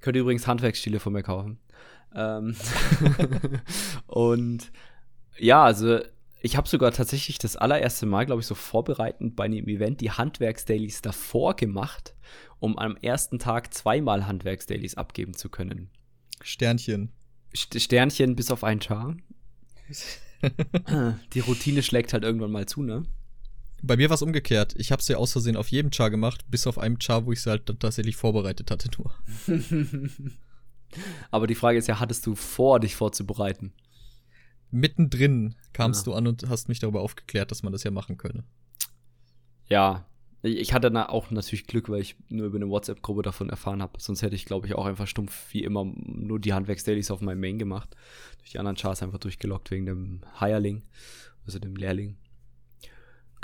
[0.00, 1.58] Könnt ihr übrigens Handwerksstile von mir kaufen.
[2.16, 2.56] Ähm
[4.06, 4.72] und
[5.38, 6.00] ja, also
[6.40, 10.10] ich habe sogar tatsächlich das allererste Mal, glaube ich, so vorbereitend bei einem Event die
[10.10, 12.14] Handwerksdailies davor gemacht,
[12.58, 15.90] um am ersten Tag zweimal Handwerksdailies abgeben zu können.
[16.40, 17.12] Sternchen.
[17.54, 19.16] Sternchen bis auf einen Char.
[21.34, 23.04] die Routine schlägt halt irgendwann mal zu, ne?
[23.82, 24.74] Bei mir war es umgekehrt.
[24.78, 27.32] Ich habe es ja aus Versehen auf jedem Char gemacht, bis auf einem Char, wo
[27.32, 29.14] ich es halt tatsächlich vorbereitet hatte nur.
[31.30, 33.72] Aber die Frage ist ja, hattest du vor, dich vorzubereiten?
[34.70, 36.12] Mittendrin kamst ja.
[36.12, 38.44] du an und hast mich darüber aufgeklärt, dass man das ja machen könne.
[39.68, 40.06] Ja,
[40.42, 44.00] ich hatte da auch natürlich Glück, weil ich nur über eine WhatsApp-Gruppe davon erfahren habe.
[44.00, 47.40] Sonst hätte ich, glaube ich, auch einfach stumpf wie immer nur die Handwerksdailies auf meinem
[47.40, 47.96] Main gemacht.
[48.38, 50.82] Durch die anderen Chars einfach durchgelockt wegen dem Hireling,
[51.44, 52.16] also dem Lehrling.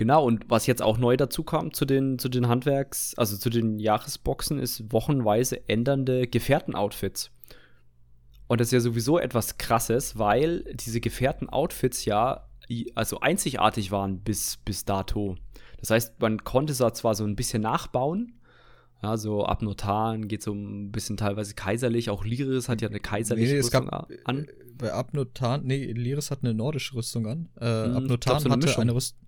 [0.03, 3.51] Genau, und was jetzt auch neu dazu kam zu den, zu den Handwerks-, also zu
[3.51, 7.31] den Jahresboxen, ist wochenweise ändernde Gefährten-Outfits.
[8.49, 12.49] Und das ist ja sowieso etwas krasses, weil diese Gefährten-Outfits ja
[12.97, 15.37] also einzigartig waren bis, bis dato.
[15.79, 18.41] Das heißt, man konnte es zwar so ein bisschen nachbauen,
[19.05, 22.11] ja, so Abnotan geht so ein bisschen teilweise kaiserlich.
[22.11, 24.45] Auch Liris hat ja eine kaiserliche nee, Rüstung gab, an.
[24.45, 27.49] Äh, bei Abnotan, nee, Liris hat eine nordische Rüstung an.
[27.61, 29.22] Äh, hm, Abnotan glaub, so eine hatte eine Rüstung.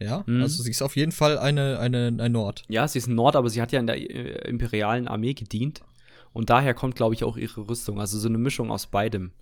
[0.00, 0.42] Ja, hm.
[0.42, 2.62] also sie ist auf jeden Fall eine, eine, ein Nord.
[2.68, 5.82] Ja, sie ist ein Nord, aber sie hat ja in der äh, imperialen Armee gedient.
[6.32, 7.98] Und daher kommt, glaube ich, auch ihre Rüstung.
[8.00, 9.32] Also so eine Mischung aus beidem.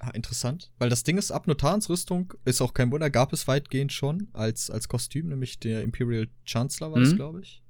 [0.00, 0.70] Ah, interessant.
[0.78, 4.70] Weil das Ding ist, Abnotans Rüstung ist auch kein Wunder, gab es weitgehend schon als,
[4.70, 7.04] als Kostüm, nämlich der Imperial Chancellor war mhm.
[7.04, 7.62] das, glaube ich.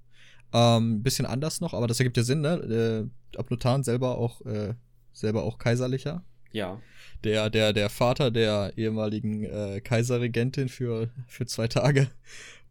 [0.53, 3.11] Ähm, bisschen anders noch, aber das ergibt ja Sinn, ne?
[3.35, 4.75] Äh, Abnotan selber auch, äh,
[5.13, 6.25] selber auch kaiserlicher.
[6.55, 6.81] Ja.
[7.25, 12.09] Der, der, der Vater der ehemaligen äh, Kaiserregentin für, für zwei Tage.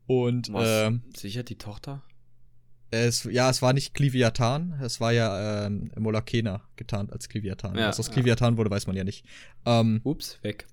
[0.07, 2.01] Und Was, ähm, sicher die Tochter?
[2.91, 7.75] Es, ja, es war nicht Kliviatan, es war ja ähm, Molakena getarnt als Kliviatan.
[7.75, 8.57] Ja, Was aus Kliviatan ja.
[8.57, 9.25] wurde, weiß man ja nicht.
[9.65, 10.67] Ähm, ups, weg.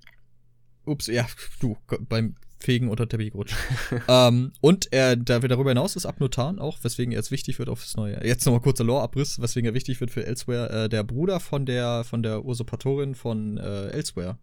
[0.84, 1.26] Ups, ja,
[1.61, 1.76] du,
[2.08, 3.56] beim Fegen unter Teppich gerutscht.
[4.08, 7.68] ähm, und er, da wir darüber hinaus ist Abnotan auch, weswegen er jetzt wichtig wird
[7.68, 8.24] aufs Neue.
[8.24, 10.84] Jetzt nochmal kurzer Lore-Abriss, weswegen er wichtig wird für Elsewhere.
[10.84, 14.38] Äh, der Bruder von der, von der Usurpatorin von äh, Elsewhere.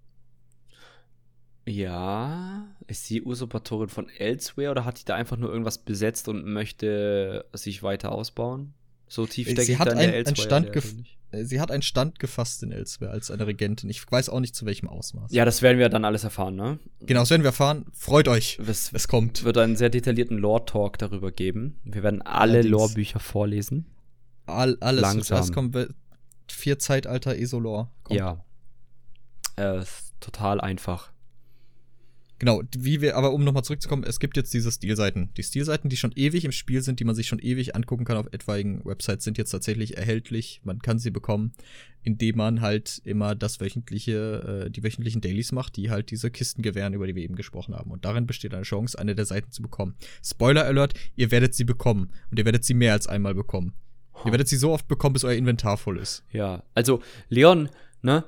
[1.68, 6.45] Ja, ist sie Usurpatorin von Elsewhere oder hat die da einfach nur irgendwas besetzt und
[6.45, 8.74] möchte sich weiter ausbauen?
[9.09, 10.82] So tief steckt sie hat ein, ein Stand äh,
[11.32, 13.89] Sie hat einen Stand gefasst in Elsewhere als eine Regentin.
[13.89, 15.32] Ich weiß auch nicht zu welchem Ausmaß.
[15.32, 16.80] Ja, das werden wir dann alles erfahren, ne?
[17.01, 17.86] Genau, das werden wir erfahren.
[17.93, 18.59] Freut euch.
[18.65, 19.43] Es, es kommt.
[19.43, 21.80] wird einen sehr detaillierten Lore-Talk darüber geben.
[21.84, 23.86] Wir werden alle Lore-Bücher vorlesen.
[24.45, 25.01] All, alles.
[25.01, 25.38] Langsam.
[25.38, 25.75] Das kommt
[26.49, 27.89] vier Zeitalter ESO-Lore.
[28.09, 28.45] Ja.
[29.57, 29.84] Äh,
[30.21, 31.11] total einfach.
[32.39, 35.33] Genau, wie wir, aber um nochmal zurückzukommen, es gibt jetzt diese Stilseiten.
[35.38, 38.17] Die Stilseiten, die schon ewig im Spiel sind, die man sich schon ewig angucken kann
[38.17, 40.61] auf etwaigen Websites, sind jetzt tatsächlich erhältlich.
[40.63, 41.53] Man kann sie bekommen,
[42.03, 46.61] indem man halt immer das wöchentliche, äh, die wöchentlichen Dailies macht, die halt diese Kisten
[46.61, 47.89] gewähren, über die wir eben gesprochen haben.
[47.89, 49.95] Und darin besteht eine Chance, eine der Seiten zu bekommen.
[50.23, 52.11] Spoiler Alert, ihr werdet sie bekommen.
[52.29, 53.73] Und ihr werdet sie mehr als einmal bekommen.
[54.25, 56.23] Ihr werdet sie so oft bekommen, bis euer Inventar voll ist.
[56.31, 57.69] Ja, also Leon,
[58.01, 58.23] ne?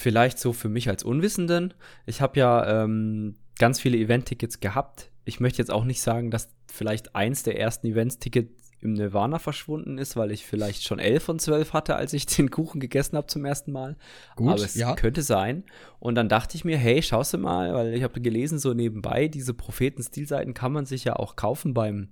[0.00, 1.74] Vielleicht so für mich als Unwissenden.
[2.06, 5.10] Ich habe ja ähm, ganz viele Event-Tickets gehabt.
[5.24, 9.98] Ich möchte jetzt auch nicht sagen, dass vielleicht eins der ersten Events-Tickets im Nirvana verschwunden
[9.98, 13.26] ist, weil ich vielleicht schon elf von zwölf hatte, als ich den Kuchen gegessen habe
[13.26, 13.96] zum ersten Mal.
[14.36, 14.94] Gut, Aber es ja.
[14.94, 15.64] könnte sein.
[15.98, 19.26] Und dann dachte ich mir, hey, schaust du mal, weil ich habe gelesen, so nebenbei,
[19.26, 22.10] diese Propheten-Stilseiten kann man sich ja auch kaufen beim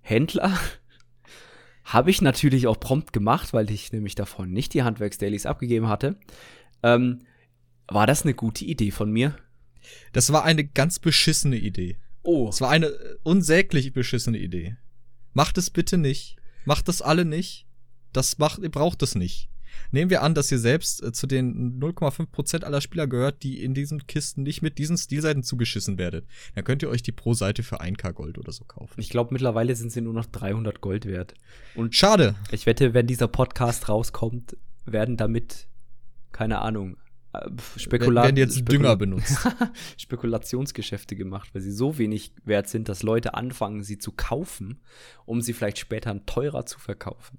[0.00, 0.58] Händler.
[1.84, 6.16] Habe ich natürlich auch prompt gemacht, weil ich nämlich davon nicht die Handwerksdailies abgegeben hatte.
[6.82, 7.20] Ähm,
[7.86, 9.36] war das eine gute Idee von mir?
[10.12, 11.96] Das war eine ganz beschissene Idee.
[12.22, 14.76] Oh, Es war eine äh, unsäglich beschissene Idee.
[15.32, 16.36] Macht es bitte nicht.
[16.64, 17.66] Macht das alle nicht.
[18.12, 19.48] Das macht, ihr braucht es nicht.
[19.90, 23.74] Nehmen wir an, dass ihr selbst äh, zu den 0,5% aller Spieler gehört, die in
[23.74, 26.26] diesen Kisten nicht mit diesen Stilseiten zugeschissen werdet.
[26.54, 29.00] Dann könnt ihr euch die pro Seite für 1k Gold oder so kaufen.
[29.00, 31.34] ich glaube, mittlerweile sind sie nur noch 300 Gold wert.
[31.74, 32.34] Und Schade.
[32.50, 35.68] ich wette, wenn dieser Podcast rauskommt, werden damit,
[36.32, 36.96] keine Ahnung,
[37.32, 39.48] äh, Spekulat Werden jetzt Spekula- Dünger benutzt.
[39.98, 44.80] Spekulationsgeschäfte gemacht, weil sie so wenig wert sind, dass Leute anfangen, sie zu kaufen,
[45.26, 47.38] um sie vielleicht später teurer zu verkaufen.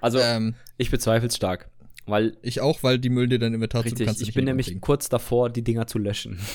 [0.00, 1.68] Also, ähm, ich bezweifle es stark,
[2.06, 4.44] weil ich auch, weil die Müll dir dann Inventar zu, Richtig, kannst sie ich bin
[4.44, 6.38] nämlich kurz davor, die Dinger zu löschen.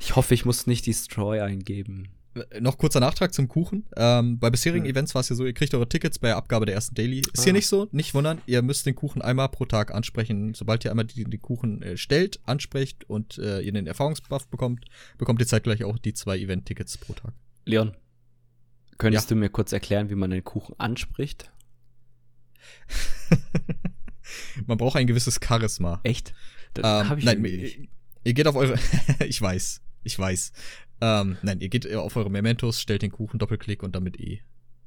[0.00, 2.10] Ich hoffe, ich muss nicht Destroy eingeben.
[2.50, 3.86] Äh, Noch kurzer Nachtrag zum Kuchen.
[3.96, 4.90] Ähm, bei bisherigen Ja.
[4.92, 7.20] Events war es ja so, ihr kriegt eure Tickets bei der Abgabe der ersten Daily.
[7.20, 7.44] Ist Ah.
[7.44, 8.40] hier nicht so, nicht wundern.
[8.46, 10.54] Ihr müsst den Kuchen einmal pro Tag ansprechen.
[10.54, 14.84] Sobald ihr einmal die, die Kuchen äh, stellt, ansprecht und äh, ihr den Erfahrungsbuff bekommt,
[15.18, 17.32] bekommt ihr zeitgleich auch die zwei Event-Tickets pro Tag.
[17.64, 17.94] Leon,
[18.98, 21.50] könntest du mir kurz erklären, wie man den Kuchen anspricht?
[24.66, 26.00] Man braucht ein gewisses Charisma.
[26.02, 26.34] Echt?
[26.74, 27.70] Das Ähm, hab ich nein, ihr,
[28.24, 28.78] ihr geht auf eure.
[29.26, 30.52] ich weiß, ich weiß.
[31.00, 34.40] Ähm, nein, ihr geht auf eure Mementos, stellt den Kuchen, Doppelklick und damit E.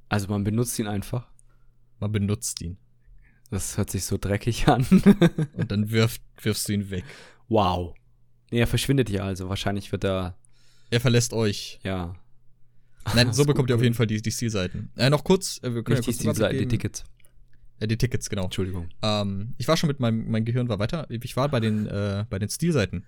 [0.09, 1.27] Also man benutzt ihn einfach.
[1.99, 2.77] Man benutzt ihn.
[3.49, 4.85] Das hört sich so dreckig an.
[5.53, 7.03] Und dann wirft, wirfst du ihn weg.
[7.49, 7.93] wow.
[8.49, 10.37] Nee, er verschwindet ja, also wahrscheinlich wird er,
[10.89, 11.79] Er verlässt euch.
[11.83, 12.15] ja.
[13.13, 14.89] Nein, so bekommt ihr auf jeden Fall die, die Stilseiten.
[14.95, 16.67] Äh, noch kurz, äh, wir können Nicht ja die, kurz die, Überblick die.
[16.67, 17.03] Tickets.
[17.79, 18.45] Äh, die Tickets, genau.
[18.45, 18.89] Entschuldigung.
[19.01, 21.07] Ähm, ich war schon mit meinem, mein Gehirn war weiter.
[21.09, 23.05] Ich war bei den, äh, bei den Stilseiten.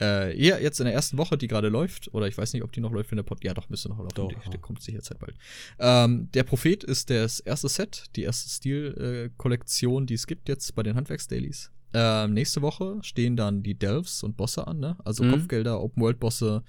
[0.00, 2.72] Äh, eher jetzt in der ersten Woche, die gerade läuft, oder ich weiß nicht, ob
[2.72, 3.44] die noch läuft, wenn der Pod.
[3.44, 4.14] Ja, doch, müsste noch laufen.
[4.14, 4.50] Doch, ja.
[4.50, 5.34] die kommt sicher Zeit bald.
[5.78, 10.82] Ähm, der Prophet ist das erste Set, die erste Stil-Kollektion, die es gibt jetzt bei
[10.82, 11.70] den Handwerksdailies.
[11.92, 14.96] Ähm, nächste Woche stehen dann die Delves und Bosse an, ne?
[15.04, 15.32] Also Mhm.
[15.32, 16.62] Kopfgelder, Open-World-Bosse.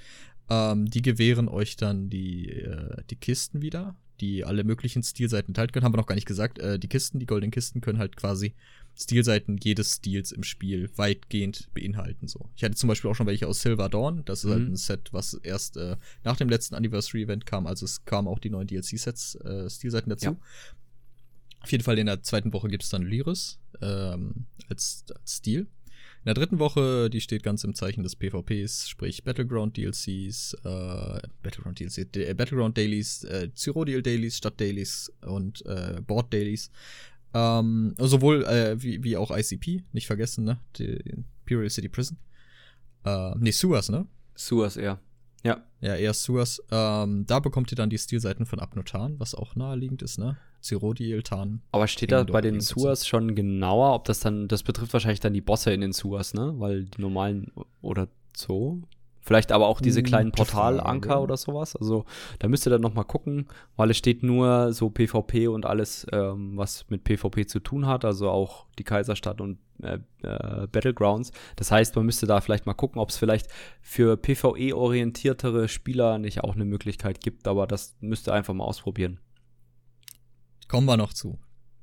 [0.49, 5.71] Ähm, die gewähren euch dann die, äh, die Kisten wieder, die alle möglichen Stilseiten enthalten
[5.71, 5.85] können.
[5.85, 6.59] Haben wir noch gar nicht gesagt.
[6.59, 8.55] Äh, die Kisten, die goldenen Kisten können halt quasi
[9.01, 12.27] Stilseiten jedes Stils im Spiel weitgehend beinhalten.
[12.27, 12.49] So.
[12.55, 14.23] Ich hatte zum Beispiel auch schon welche aus Silver Dawn.
[14.25, 14.73] Das ist halt Mhm.
[14.73, 17.65] ein Set, was erst äh, nach dem letzten Anniversary-Event kam.
[17.67, 20.25] Also es kamen auch die neuen DLC-Sets, äh, Stilseiten dazu.
[20.25, 20.37] Ja.
[21.61, 25.67] Auf jeden Fall in der zweiten Woche gibt es dann Lyris ähm, als, als Stil.
[26.23, 31.19] In der dritten Woche, die steht ganz im Zeichen des PvPs, sprich Battleground DLCs, äh,
[31.41, 36.69] Battleground DLC, äh, Battleground Dailies, äh, Cyrodiil Dailies, Stadt Dailies und äh, Board Dailies.
[37.33, 40.59] Ähm, sowohl äh, wie, wie auch ICP, nicht vergessen, ne?
[40.77, 40.97] Die
[41.45, 42.17] Imperial City Prison.
[43.05, 44.05] Äh, nee, Sewers, ne?
[44.35, 44.99] Suas eher.
[45.43, 45.63] Ja.
[45.79, 46.61] Ja, eher Sewers.
[46.71, 50.37] Ähm, da bekommt ihr dann die Stilseiten von Abnotan, was auch naheliegend ist, ne?
[50.61, 51.61] Cyrodiil, Tan.
[51.71, 55.33] Aber steht da bei den Suas schon genauer, ob das dann, das betrifft wahrscheinlich dann
[55.33, 56.53] die Bosse in den Suas, ne?
[56.57, 57.51] Weil die normalen
[57.81, 58.81] oder so.
[59.21, 61.75] Vielleicht aber auch diese kleinen Gute Portalanker oder sowas.
[61.75, 62.05] Also
[62.39, 66.07] da müsst ihr dann noch mal gucken, weil es steht nur so PvP und alles,
[66.11, 71.31] ähm, was mit PvP zu tun hat, also auch die Kaiserstadt und äh, äh, Battlegrounds.
[71.55, 73.47] Das heißt, man müsste da vielleicht mal gucken, ob es vielleicht
[73.81, 79.19] für PvE-orientiertere Spieler nicht auch eine Möglichkeit gibt, aber das müsst ihr einfach mal ausprobieren.
[80.67, 81.37] Kommen wir noch zu.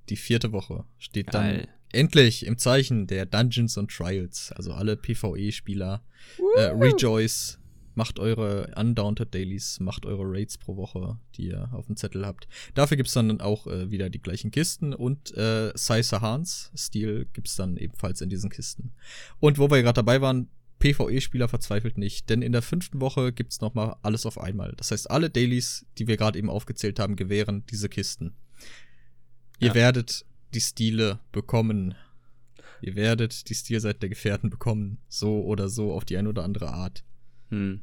[0.09, 1.69] Die vierte Woche steht dann Geil.
[1.93, 4.53] Endlich im Zeichen der Dungeons und Trials.
[4.53, 6.03] Also alle PvE-Spieler.
[6.57, 7.59] Äh, Rejoice,
[7.95, 12.47] macht eure Undaunted Dailies, macht eure Raids pro Woche, die ihr auf dem Zettel habt.
[12.75, 17.57] Dafür gibt's dann auch äh, wieder die gleichen Kisten und äh, Sai Sahans Stil gibt's
[17.57, 18.93] dann ebenfalls in diesen Kisten.
[19.41, 23.61] Und wo wir gerade dabei waren, PvE-Spieler verzweifelt nicht, denn in der fünften Woche gibt's
[23.61, 24.75] noch mal alles auf einmal.
[24.77, 28.37] Das heißt, alle Dailies, die wir gerade eben aufgezählt haben, gewähren diese Kisten.
[29.59, 29.75] Ihr Ja.
[29.75, 30.25] werdet
[30.55, 31.95] die Stile bekommen.
[32.81, 36.69] Ihr werdet die Stilseite der Gefährten bekommen, so oder so, auf die eine oder andere
[36.69, 37.05] Art.
[37.51, 37.83] Hm.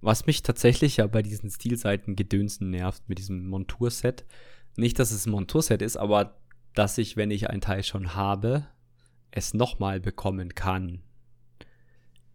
[0.00, 4.24] Was mich tatsächlich ja bei diesen Stilseiten Gedönsen nervt mit diesem Monturset.
[4.76, 6.38] Nicht, dass es ein Monturset ist, aber
[6.74, 8.66] dass ich, wenn ich ein Teil schon habe,
[9.32, 11.02] es nochmal bekommen kann.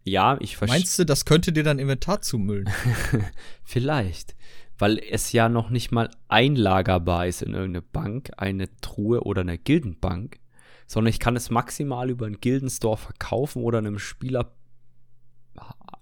[0.02, 0.78] Ja, ich verstehe.
[0.78, 2.68] Meinst du, das könnte dir dein Inventar zumüllen?
[3.64, 4.36] Vielleicht.
[4.78, 9.58] Weil es ja noch nicht mal einlagerbar ist in irgendeine Bank, eine Truhe oder eine
[9.58, 10.40] Gildenbank,
[10.86, 14.52] sondern ich kann es maximal über einen Gildenstore verkaufen oder einem Spieler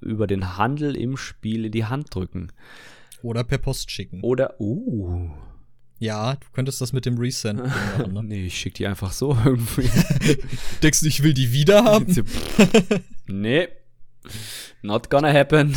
[0.01, 2.51] über den Handel im Spiel in die Hand drücken.
[3.23, 4.21] Oder per Post schicken.
[4.23, 5.31] Oder, uh.
[5.99, 8.23] Ja, du könntest das mit dem Resend machen, ne?
[8.25, 9.89] Nee, ich schick die einfach so irgendwie.
[10.83, 12.13] Denkst du, ich will die wieder haben?
[13.29, 13.69] nee.
[14.83, 15.77] Not gonna happen.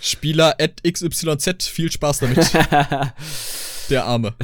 [0.00, 2.52] Spieler at XYZ, viel Spaß damit.
[3.90, 4.34] der Arme.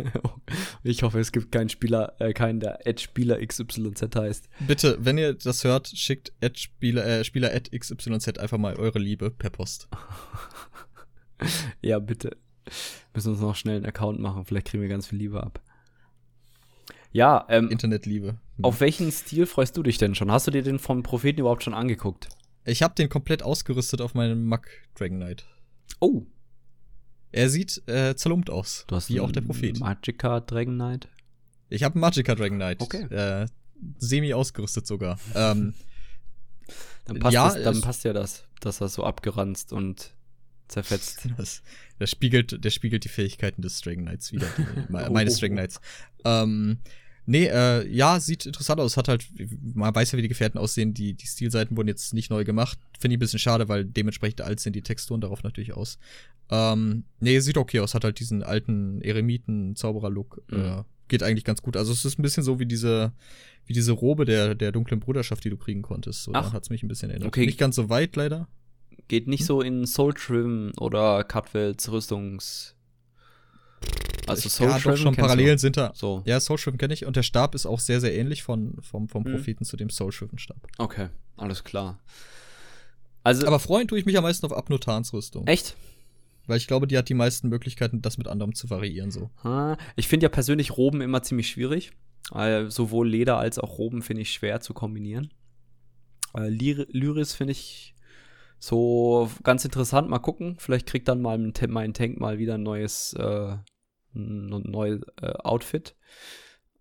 [0.82, 4.48] ich hoffe, es gibt keinen Spieler, äh, keinen, der at Spieler XYZ heißt.
[4.60, 8.98] Bitte, wenn ihr das hört, schickt at Spieler, äh, Spieler at XYZ einfach mal eure
[8.98, 9.88] Liebe per Post.
[11.82, 12.36] ja, bitte.
[13.14, 15.60] Müssen uns noch schnell einen Account machen, vielleicht kriegen wir ganz viel Liebe ab.
[17.12, 18.38] Ja, ähm, Internetliebe.
[18.62, 20.30] Auf welchen Stil freust du dich denn schon?
[20.30, 22.28] Hast du dir den vom Propheten überhaupt schon angeguckt?
[22.64, 25.44] Ich habe den komplett ausgerüstet auf meinem Mac Dragon Knight.
[26.00, 26.22] Oh.
[27.32, 28.84] Er sieht äh, zerlumpt aus.
[28.88, 29.78] Du hast wie auch der Prophet.
[29.78, 31.08] Magicka Dragon Knight?
[31.68, 32.80] Ich habe einen Magicka Dragon Knight.
[32.80, 33.02] Okay.
[33.04, 33.46] Äh,
[33.98, 35.18] semi ausgerüstet sogar.
[35.34, 35.74] ähm,
[37.04, 40.14] dann passt, ja, das, dann passt ja das, dass er so abgeranzt und
[40.68, 41.28] zerfetzt.
[41.36, 41.62] Das,
[41.98, 45.80] das, spiegelt, der spiegelt die Fähigkeiten des Dragon Knights wieder, die, meines Dragon Knights.
[46.24, 46.78] Ähm,
[47.30, 48.96] nee, äh, ja, sieht interessant aus.
[48.96, 49.26] Hat halt,
[49.74, 50.92] man weiß ja, wie die Gefährten aussehen.
[50.94, 52.78] Die, die Stilseiten wurden jetzt nicht neu gemacht.
[52.98, 55.98] Finde ich ein bisschen schade, weil dementsprechend alt sind die Texturen darauf natürlich aus.
[56.50, 57.94] Ähm, nee, sieht okay aus.
[57.94, 60.42] Hat halt diesen alten Eremiten-Zauberer-Look.
[60.50, 60.58] Mhm.
[60.58, 61.76] Äh, geht eigentlich ganz gut.
[61.76, 63.12] Also es ist ein bisschen so wie diese,
[63.66, 66.24] wie diese Robe der, der dunklen Bruderschaft, die du kriegen konntest.
[66.24, 67.28] So, da hat es mich ein bisschen erinnert.
[67.28, 67.46] Okay.
[67.46, 68.48] Nicht ganz so weit, leider.
[69.06, 69.46] Geht nicht hm?
[69.46, 72.74] so in Soul Trim oder Cutwells Rüstungs.
[74.30, 75.92] Also Soul ja, doch schon Parallelen sind da.
[75.94, 76.22] So.
[76.24, 79.08] Ja, Soul Shriven kenne ich und der Stab ist auch sehr, sehr ähnlich von, vom,
[79.08, 79.32] vom hm.
[79.32, 80.66] Propheten zu dem Soul Shriven Stab.
[80.78, 81.98] Okay, alles klar.
[83.22, 85.46] Also, Aber freuen tue ich mich am meisten auf Abnotans Rüstung.
[85.46, 85.76] Echt?
[86.46, 89.10] Weil ich glaube, die hat die meisten Möglichkeiten, das mit anderem zu variieren.
[89.10, 89.30] So.
[89.96, 91.92] Ich finde ja persönlich Roben immer ziemlich schwierig.
[92.34, 95.32] Äh, sowohl Leder als auch Roben finde ich schwer zu kombinieren.
[96.34, 97.94] Äh, Lyris finde ich
[98.58, 100.08] so ganz interessant.
[100.08, 100.56] Mal gucken.
[100.58, 103.56] Vielleicht kriegt dann mal mein Tank mal wieder ein neues, äh,
[104.12, 105.94] neues äh, Outfit.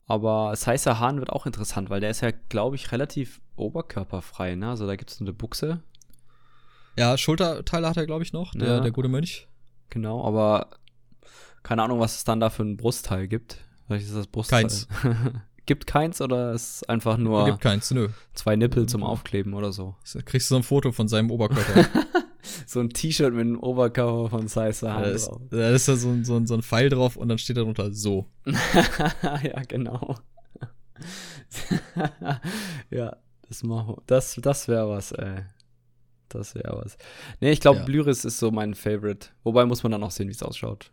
[0.06, 4.56] Aber Seiser Hahn wird auch interessant, weil der ist ja, glaube ich, relativ oberkörperfrei.
[4.56, 4.70] Ne?
[4.70, 5.84] Also da gibt es eine Buchse.
[6.98, 8.80] Ja, Schulterteile hat er, glaube ich, noch, der, ja.
[8.80, 9.48] der gute Mönch.
[9.90, 10.72] Genau, aber
[11.64, 13.58] keine Ahnung, was es dann da für ein Brustteil gibt.
[13.86, 14.64] Vielleicht ist das Brustteil.
[14.64, 14.88] Keins.
[15.66, 18.10] gibt keins oder ist einfach nur gibt keins, nö.
[18.34, 19.96] zwei Nippel zum Aufkleben oder so?
[20.26, 21.86] Kriegst du so ein Foto von seinem Oberkörper.
[22.66, 25.42] so ein T-Shirt mit einem Oberkörper von Size da ist, drauf.
[25.50, 27.92] Da ist da so, ein, so, ein, so ein Pfeil drauf und dann steht darunter
[27.94, 28.28] so.
[28.46, 30.16] ja, genau.
[32.90, 33.16] ja,
[33.48, 35.44] das machen Das, das wäre was, ey.
[36.30, 36.98] Das wäre was.
[37.40, 37.86] Nee, ich glaube, ja.
[37.86, 39.30] Lyris ist so mein Favorite.
[39.44, 40.92] Wobei muss man dann auch sehen, wie es ausschaut.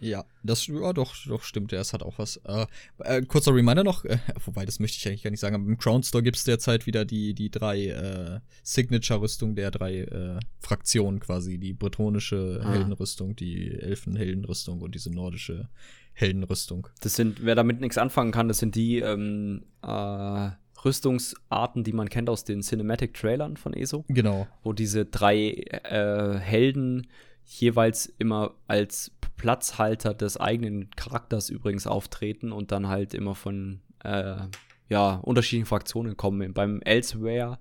[0.00, 2.36] Ja, das ja, doch, doch stimmt, ja, es hat auch was.
[2.44, 2.66] Äh,
[2.98, 5.78] äh, kurzer Reminder noch, äh, wobei das möchte ich eigentlich gar nicht sagen, aber im
[5.78, 11.20] Crown Store gibt es derzeit wieder die, die drei äh, Signature-Rüstung der drei äh, Fraktionen
[11.20, 11.58] quasi.
[11.58, 12.72] Die bretonische ah.
[12.72, 15.68] Heldenrüstung, die Elfenheldenrüstung und diese nordische
[16.12, 16.88] Heldenrüstung.
[17.00, 20.50] Das sind, wer damit nichts anfangen kann, das sind die ähm, äh,
[20.84, 24.04] Rüstungsarten, die man kennt aus den Cinematic-Trailern von ESO.
[24.08, 24.46] Genau.
[24.62, 25.64] Wo diese drei
[26.38, 27.08] Helden
[27.46, 34.36] jeweils immer als Platzhalter des eigenen Charakters übrigens auftreten und dann halt immer von äh,
[34.88, 36.54] ja, unterschiedlichen Fraktionen kommen.
[36.54, 37.58] Beim Elsewhere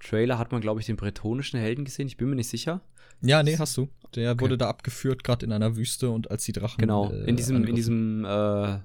[0.00, 2.06] Trailer hat man, glaube ich, den bretonischen Helden gesehen.
[2.06, 2.80] Ich bin mir nicht sicher.
[3.20, 3.88] Ja, nee, hast du.
[4.14, 4.40] Der okay.
[4.40, 6.78] wurde da abgeführt, gerade in einer Wüste und als die Drachen.
[6.78, 8.78] Genau, äh, in diesem, in diesem äh,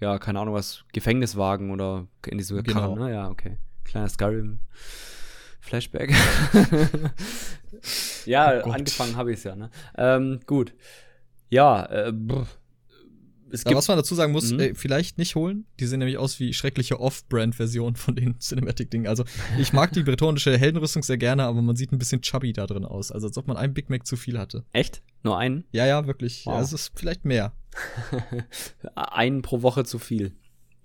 [0.00, 2.80] ja, keine Ahnung was, Gefängniswagen oder in diese genau.
[2.80, 3.12] Karren, ne?
[3.12, 3.58] Ja, okay.
[3.84, 4.60] Kleiner Skyrim.
[5.60, 6.12] Flashback.
[8.26, 9.70] ja, oh angefangen habe ich es ja, ne?
[9.96, 10.74] Ähm, gut.
[11.50, 12.12] Ja, äh,
[13.50, 15.66] es gibt, was man dazu sagen muss, äh, vielleicht nicht holen.
[15.78, 19.06] Die sehen nämlich aus wie schreckliche Off-Brand-Versionen von den Cinematic-Dingen.
[19.06, 19.24] Also,
[19.58, 22.84] ich mag die bretonische Heldenrüstung sehr gerne, aber man sieht ein bisschen chubby da drin
[22.84, 23.12] aus.
[23.12, 24.64] Also, als ob man einen Big Mac zu viel hatte.
[24.72, 25.02] Echt?
[25.22, 25.64] Nur einen?
[25.70, 26.44] Ja, ja, wirklich.
[26.46, 26.54] Wow.
[26.54, 27.52] Ja, es ist vielleicht mehr.
[28.94, 30.32] einen pro Woche zu viel.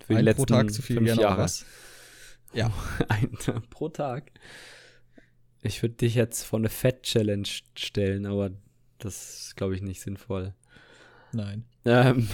[0.05, 1.41] Für einen pro Tag zu viel, fünf gerne Jahre.
[1.41, 1.65] Was.
[2.53, 2.71] Ja.
[3.07, 3.31] Ein
[3.69, 4.31] pro Tag.
[5.61, 8.51] Ich würde dich jetzt vor eine Fett-Challenge stellen, aber
[9.03, 10.53] das ist, glaube ich, nicht sinnvoll.
[11.33, 11.65] Nein.
[11.85, 12.27] Ähm,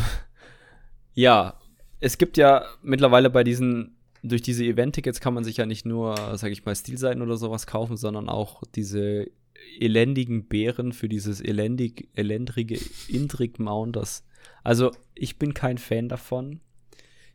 [1.13, 1.59] ja,
[1.99, 6.15] es gibt ja mittlerweile bei diesen durch diese Event-Tickets kann man sich ja nicht nur,
[6.37, 9.29] sag ich mal, Stilseiten oder sowas kaufen, sondern auch diese
[9.79, 13.95] elendigen Bären für dieses elendig, elendrige Indrik-Mount.
[13.95, 14.25] Das,
[14.63, 16.61] also, ich bin kein Fan davon.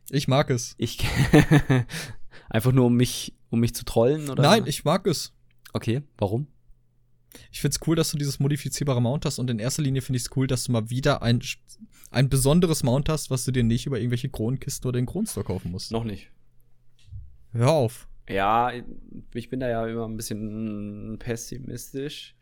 [0.09, 0.75] Ich mag es.
[0.77, 0.99] Ich
[2.49, 4.43] einfach nur um mich, um mich zu trollen oder?
[4.43, 5.33] Nein, ich mag es.
[5.73, 6.47] Okay, warum?
[7.51, 10.23] Ich find's cool, dass du dieses modifizierbare Mount hast und in erster Linie finde ich
[10.23, 11.41] es cool, dass du mal wieder ein,
[12.11, 15.71] ein besonderes Mount hast, was du dir nicht über irgendwelche Kronenkisten oder den Kronenstore kaufen
[15.71, 15.91] musst.
[15.91, 16.29] Noch nicht.
[17.51, 18.07] Hör auf.
[18.27, 18.71] Ja,
[19.33, 22.35] ich bin da ja immer ein bisschen pessimistisch.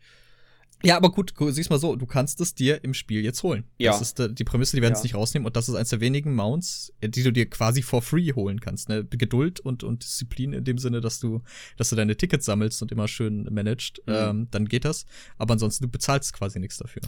[0.84, 3.64] Ja, aber gut, siehst mal so, du kannst es dir im Spiel jetzt holen.
[3.78, 3.92] Ja.
[3.92, 5.04] Das ist äh, die Prämisse, die werden es Ja.
[5.04, 8.02] nicht rausnehmen und das ist eins der wenigen Mounts, äh, die du dir quasi for
[8.02, 8.88] free holen kannst.
[8.88, 9.04] Ne?
[9.04, 11.42] Geduld und, und Disziplin in dem Sinne, dass du,
[11.76, 14.12] dass du deine Tickets sammelst und immer schön managst, Mhm.
[14.14, 15.06] ähm, dann geht das.
[15.38, 17.02] Aber ansonsten, du bezahlst quasi nichts dafür.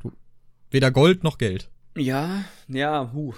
[0.00, 0.12] Du,
[0.70, 1.70] weder Gold noch Geld.
[1.96, 3.34] Ja, ja, huh.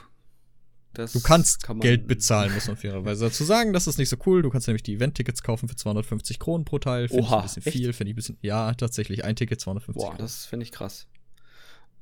[0.92, 3.72] Das Du kannst kann Geld bezahlen, muss man fairerweise dazu sagen.
[3.72, 4.42] Das ist nicht so cool.
[4.42, 7.08] Du kannst nämlich die Event-Tickets kaufen für 250 Kronen pro Teil.
[7.08, 7.76] Finde ich ein bisschen echt?
[7.76, 8.38] viel, finde ich ein bisschen.
[8.42, 9.24] Ja, tatsächlich.
[9.24, 10.18] Ein Ticket 250 Boah, Kronen.
[10.18, 11.06] das finde ich krass.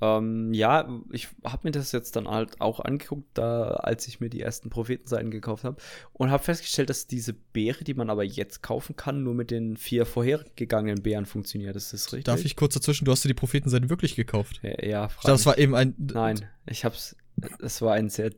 [0.01, 4.31] Ähm, ja, ich habe mir das jetzt dann halt auch angeguckt, da, als ich mir
[4.31, 5.77] die ersten Prophetenseiten gekauft habe
[6.13, 9.77] und habe festgestellt, dass diese Beere, die man aber jetzt kaufen kann, nur mit den
[9.77, 11.75] vier vorhergegangenen Beeren funktioniert.
[11.75, 12.25] Ist das richtig?
[12.25, 13.07] Darf ich kurz dazwischen?
[13.07, 14.61] Du hast dir die Prophetenseite wirklich gekauft.
[14.63, 15.95] Ja, ja Ich frag dachte, das war eben ein.
[15.99, 17.17] Nein, ich hab's.
[17.61, 18.31] Es war ein sehr.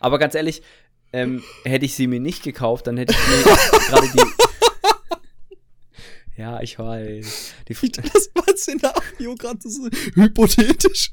[0.00, 0.62] Aber ganz ehrlich,
[1.12, 3.42] ähm, hätte ich sie mir nicht gekauft, dann hätte ich mir
[3.88, 4.22] gerade die.
[6.36, 7.54] Ja, ich weiß.
[7.68, 11.10] Die, Das war Szenario gerade so hypothetisch.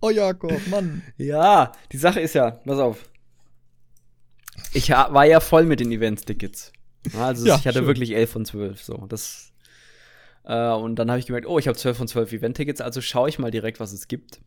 [0.00, 1.02] Oh Jakob, Mann.
[1.16, 3.08] ja, die Sache ist ja, pass auf.
[4.74, 6.72] Ich war ja voll mit den Events-Tickets.
[7.18, 7.86] Also Ja, ich hatte schön.
[7.86, 8.82] wirklich 11 von 12.
[8.82, 9.52] So, das.
[10.44, 13.28] Äh, und dann habe ich gemerkt, oh, ich habe 12 von 12 Event-Tickets, also schaue
[13.28, 14.40] ich mal direkt, was es gibt.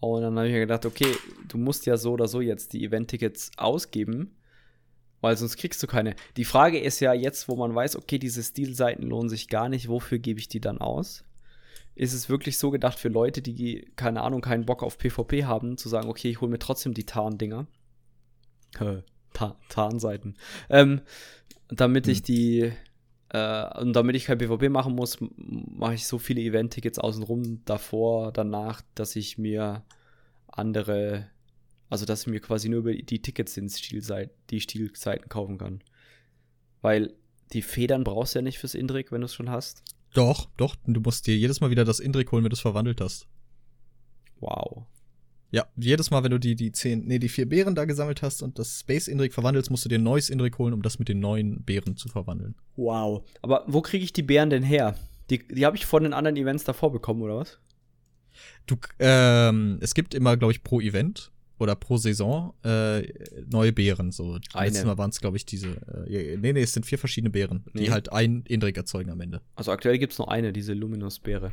[0.00, 1.12] Und dann habe ich mir gedacht, okay,
[1.48, 4.36] du musst ja so oder so jetzt die Event-Tickets ausgeben,
[5.20, 6.14] weil sonst kriegst du keine.
[6.36, 9.88] Die Frage ist ja jetzt, wo man weiß, okay, diese Stilseiten lohnen sich gar nicht,
[9.88, 11.24] wofür gebe ich die dann aus?
[11.96, 15.76] Ist es wirklich so gedacht für Leute, die, keine Ahnung, keinen Bock auf PvP haben,
[15.76, 17.66] zu sagen, okay, ich hole mir trotzdem die Tarn-Dinger?
[19.32, 20.36] Ta Tarnseiten.
[20.70, 21.00] Ähm,
[21.68, 22.24] damit ich Hm.
[22.24, 22.72] die,
[23.30, 28.32] äh, und damit ich kein PvP machen muss, mache ich so viele Event-Tickets außenrum davor,
[28.32, 29.82] danach, dass ich mir
[30.46, 31.28] andere,
[31.90, 35.82] also dass ich mir quasi nur über die Tickets den Stilseit, die Stilseiten kaufen kann.
[36.80, 37.14] Weil
[37.52, 39.82] die Federn brauchst du ja nicht fürs Indrik, wenn du es schon hast.
[40.14, 43.00] Doch, doch, du musst dir jedes Mal wieder das Indrik holen, wenn du es verwandelt
[43.00, 43.26] hast.
[44.40, 44.86] Wow.
[45.50, 48.42] Ja, jedes Mal, wenn du die, die zehn, nee, die vier Beeren da gesammelt hast
[48.42, 51.08] und das Space Indrik verwandelst, musst du dir ein neues Indrik holen, um das mit
[51.08, 52.54] den neuen Beeren zu verwandeln.
[52.76, 53.24] Wow.
[53.40, 54.94] Aber wo kriege ich die Bären denn her?
[55.30, 57.58] Die, die habe ich von den anderen Events davor bekommen, oder was?
[58.66, 63.02] Du, ähm, es gibt immer, glaube ich, pro Event oder pro Saison äh,
[63.50, 64.12] neue Beeren.
[64.12, 64.66] So, Eine.
[64.66, 65.68] letztes Mal waren es, glaube ich, diese.
[66.06, 67.84] Äh, nee, nee, es sind vier verschiedene Beeren, Nee.
[67.84, 69.40] die halt ein Indrik erzeugen am Ende.
[69.56, 71.52] Also aktuell gibt es nur eine, diese Luminous-Beere.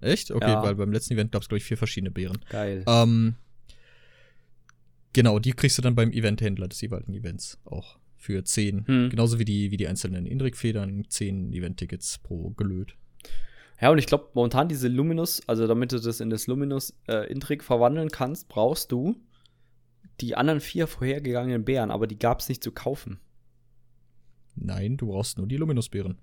[0.00, 0.30] Echt?
[0.30, 0.62] Okay, Ja.
[0.62, 2.38] weil beim letzten Event gab es, glaube ich, vier verschiedene Beeren.
[2.48, 2.84] Geil.
[2.86, 3.34] Ähm,
[5.12, 8.86] genau, die kriegst du dann beim Eventhändler des jeweiligen Events auch für 10.
[8.86, 9.10] Hm.
[9.10, 12.94] Genauso wie die, wie die einzelnen Indrik-Federn, 10 Event-Tickets pro gelöt.
[13.80, 17.30] Ja, und ich glaube, momentan diese Luminous, also damit du das in das Luminous äh,
[17.32, 19.16] Intrig verwandeln kannst, brauchst du
[20.20, 23.18] die anderen vier vorhergegangenen Bären, aber die gab es nicht zu kaufen.
[24.54, 26.18] Nein, du brauchst nur die Luminous-Beeren.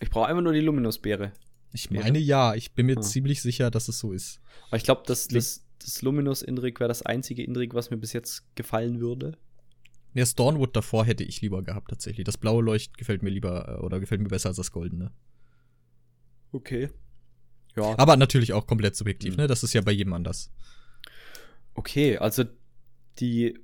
[0.00, 1.30] Ich brauche einfach nur die Luminous-Beere.
[1.72, 3.00] Ich meine ja, ich bin mir Ah.
[3.02, 4.40] ziemlich sicher, dass es so ist.
[4.68, 8.12] Aber ich glaube, das, das, das Luminous Indrik wäre das einzige Indrik, was mir bis
[8.12, 9.38] jetzt gefallen würde.
[10.14, 12.24] Ja, Stornwood davor hätte ich lieber gehabt, tatsächlich.
[12.24, 15.12] Das blaue Leucht gefällt mir lieber äh, oder gefällt mir besser als das goldene.
[16.52, 16.90] Okay.
[17.76, 17.98] Ja.
[17.98, 19.42] Aber natürlich auch komplett subjektiv, Mhm.
[19.42, 19.46] ne?
[19.46, 20.50] Das ist ja bei jedem anders.
[21.74, 22.44] Okay, also
[23.18, 23.58] die.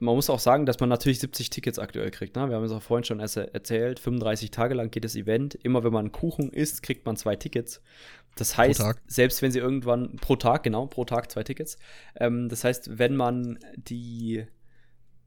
[0.00, 2.36] Man muss auch sagen, dass man natürlich 70 Tickets aktuell kriegt.
[2.36, 2.48] Ne?
[2.48, 3.98] Wir haben es auch vorhin schon erst erzählt.
[3.98, 5.54] 35 Tage lang geht das Event.
[5.56, 7.82] Immer wenn man einen Kuchen isst, kriegt man zwei Tickets.
[8.36, 11.76] Das heißt, selbst wenn sie irgendwann pro Tag, genau, pro Tag zwei Tickets.
[12.14, 14.44] Ähm, das heißt, wenn man die,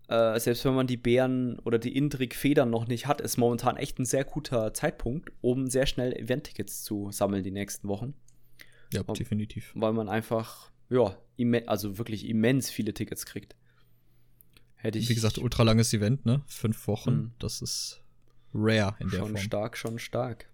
[0.07, 3.99] äh, selbst wenn man die Bären oder die Indrik-Federn noch nicht hat, ist momentan echt
[3.99, 8.13] ein sehr guter Zeitpunkt, um sehr schnell Event-Tickets zu sammeln die nächsten Wochen
[8.93, 9.73] Ja, definitiv.
[9.75, 11.17] weil man einfach, ja,
[11.65, 13.55] also wirklich immens viele Tickets kriegt.
[14.81, 16.41] Hätte ich Wie gesagt, ultra langes Event, ne?
[16.47, 17.11] Fünf Wochen.
[17.13, 17.31] Mhm.
[17.39, 18.01] Das ist
[18.53, 19.37] rare in der schon Form.
[19.37, 20.47] stark, schon stark.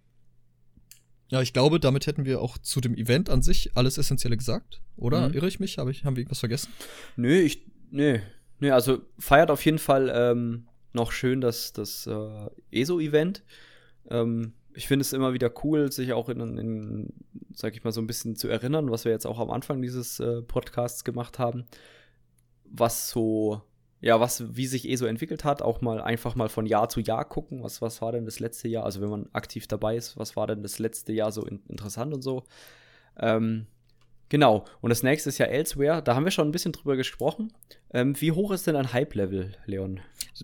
[1.29, 4.81] Ja, ich glaube, damit hätten wir auch zu dem Event an sich alles Essentielle gesagt.
[4.95, 5.33] Oder Mhm.
[5.35, 5.77] irre ich mich?
[5.77, 6.71] Hab ich, haben wir irgendwas vergessen?
[7.17, 8.19] Nö, ich, nö,
[8.59, 13.43] nö, also feiert auf jeden Fall ähm, noch schön das, das äh, ESO-Event.
[14.09, 17.13] Ähm, ich finde es immer wieder cool, sich auch in, in,
[17.53, 20.19] sag ich mal, so ein bisschen zu erinnern, was wir jetzt auch am Anfang dieses
[20.19, 21.65] äh, Podcasts gemacht haben,
[22.63, 23.61] was so
[23.99, 26.99] ja, was, wie sich eh so entwickelt hat, auch mal einfach mal von Jahr zu
[26.99, 30.17] Jahr gucken, was, was war denn das letzte Jahr, also wenn man aktiv dabei ist,
[30.17, 32.43] was war denn das letzte Jahr so in, interessant und so.
[33.17, 33.65] Ähm,
[34.29, 37.51] genau, und das nächste ist ja Elsewhere, da haben wir schon ein bisschen drüber gesprochen.
[37.91, 39.99] Ähm, wie hoch ist denn ein Hype-Level, Leon?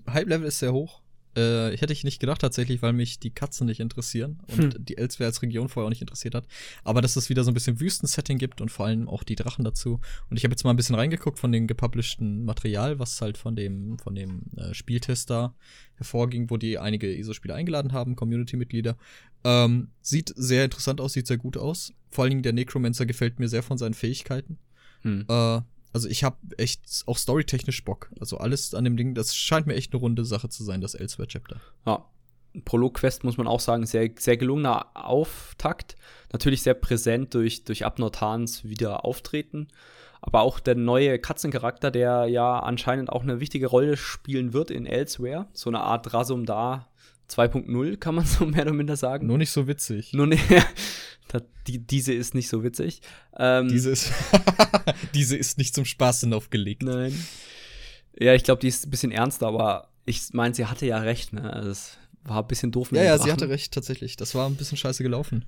[0.10, 1.03] Hype-Level ist sehr hoch.
[1.36, 4.86] Äh, hätte ich nicht gedacht tatsächlich, weil mich die Katzen nicht interessieren und hm.
[4.86, 6.46] die Elsewhere als Region vorher auch nicht interessiert hat.
[6.84, 9.66] Aber dass es wieder so ein bisschen Wüstensetting gibt und vor allem auch die Drachen
[9.66, 10.00] dazu.
[10.30, 13.56] Und ich habe jetzt mal ein bisschen reingeguckt von dem gepublisheden Material, was halt von
[13.56, 15.56] dem, von dem äh, Spieltester
[15.96, 18.96] hervorging, wo die einige ISO-Spiele eingeladen haben, Community-Mitglieder.
[19.44, 21.94] Ähm, sieht sehr interessant aus, sieht sehr gut aus.
[22.10, 24.60] Vor allen Dingen der Necromancer gefällt mir sehr von seinen Fähigkeiten.
[25.02, 25.26] Hm.
[25.28, 25.62] Äh,
[25.94, 28.10] also ich habe echt auch storytechnisch Bock.
[28.20, 30.96] Also alles an dem Ding, das scheint mir echt eine runde Sache zu sein, das
[30.96, 31.62] Elsewhere Chapter.
[31.86, 32.06] Ja.
[32.66, 35.96] Prolog-Quest muss man auch sagen, sehr, sehr gelungener Auftakt.
[36.32, 39.70] Natürlich sehr präsent durch, durch Abnortans wieder auftreten.
[40.22, 44.86] Aber auch der neue Katzencharakter, der ja anscheinend auch eine wichtige Rolle spielen wird in
[44.86, 45.48] Elsewhere.
[45.54, 46.88] So eine Art Rasum da
[47.30, 49.28] 2.0, kann man so mehr oder minder sagen.
[49.28, 50.14] Nur nicht so witzig.
[50.14, 50.44] Nur nicht.
[51.68, 53.02] die, diese ist nicht so witzig.
[53.38, 54.12] Ähm, diese, ist
[55.14, 56.84] diese ist nicht zum Spaß aufgelegt.
[56.84, 57.14] Nein.
[58.20, 61.34] Ja, ich glaube, die ist ein bisschen ernster, aber ich meine, sie hatte ja recht,
[61.34, 61.52] ne?
[61.52, 64.16] Also, das war ein bisschen doof mit Ja, ja, sie hatte recht, tatsächlich.
[64.16, 65.46] Das war ein bisschen scheiße gelaufen.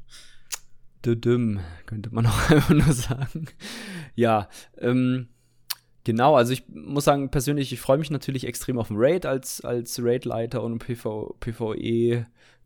[1.06, 3.48] Düdüm, könnte man auch einfach nur sagen.
[4.16, 5.30] Ja, ähm,
[6.06, 9.62] Genau, also ich muss sagen, persönlich, ich freue mich natürlich extrem auf den Raid als,
[9.62, 11.36] als Raid-Leiter und PV,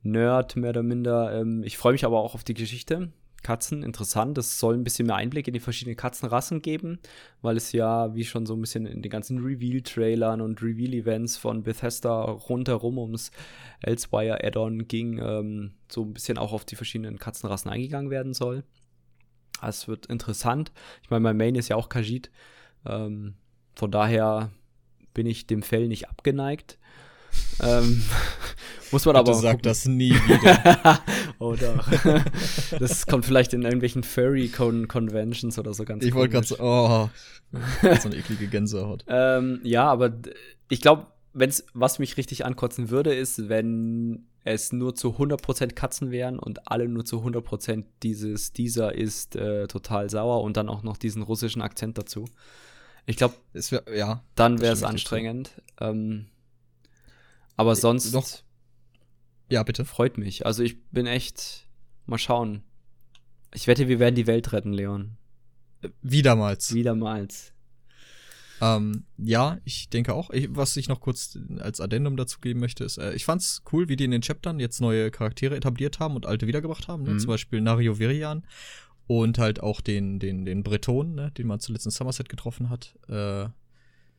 [0.03, 1.39] PvE-Nerd, mehr oder minder.
[1.39, 3.11] Ähm, ich freue mich aber auch auf die Geschichte.
[3.41, 4.37] Katzen, interessant.
[4.37, 6.99] Es soll ein bisschen mehr Einblick in die verschiedenen Katzenrassen geben,
[7.41, 11.63] weil es ja, wie schon so ein bisschen in den ganzen Reveal-Trailern und Reveal-Events von
[11.63, 13.31] Bethesda rundherum ums
[13.81, 18.63] Elsewire Add-on ging, ähm, so ein bisschen auch auf die verschiedenen Katzenrassen eingegangen werden soll.
[19.61, 20.71] Es wird interessant.
[21.03, 22.31] Ich meine, mein Main ist ja auch Kajit.
[22.85, 23.35] Ähm,
[23.75, 24.51] von daher
[25.13, 26.78] bin ich dem Fell nicht abgeneigt.
[27.61, 28.03] Ähm,
[28.91, 29.33] muss man Bitte aber.
[29.35, 30.99] Sag das nie wieder.
[31.39, 31.87] oh doch.
[32.79, 37.09] das kommt vielleicht in irgendwelchen Furry-Conventions oder so ganz Ich wollte gerade so, oh,
[37.81, 39.05] so eine eklige Gänsehaut.
[39.07, 40.11] ähm, ja, aber
[40.69, 46.11] ich glaube, wenn's, was mich richtig ankotzen würde, ist, wenn es nur zu 100% Katzen
[46.11, 50.83] wären und alle nur zu 100% dieses, dieser ist äh, total sauer und dann auch
[50.83, 52.25] noch diesen russischen Akzent dazu.
[53.05, 53.35] Ich glaube,
[53.93, 55.51] ja, dann wäre es anstrengend.
[55.79, 56.27] Ähm,
[57.59, 58.13] aber sonst.
[58.13, 58.25] Noch,
[59.49, 59.83] ja, bitte.
[59.83, 60.45] Freut mich.
[60.45, 61.67] Also ich bin echt.
[62.05, 62.63] Mal schauen.
[63.53, 65.17] Ich wette, wir werden die Welt retten, Leon.
[66.01, 66.73] Wiedermals.
[66.73, 67.51] Wiedermals.
[68.61, 70.29] Ähm, ja, ich denke auch.
[70.29, 73.89] Ich, was ich noch kurz als Addendum dazu geben möchte, ist, äh, ich fand's cool,
[73.89, 77.03] wie die in den Chaptern jetzt neue Charaktere etabliert haben und alte wiedergebracht haben.
[77.03, 77.11] Ne?
[77.11, 77.19] Mhm.
[77.19, 78.45] Zum Beispiel Nario Virian
[79.07, 82.95] und halt auch den, den, den Breton, ne, den man zuletzt in Somerset getroffen hat.
[83.09, 83.49] Äh,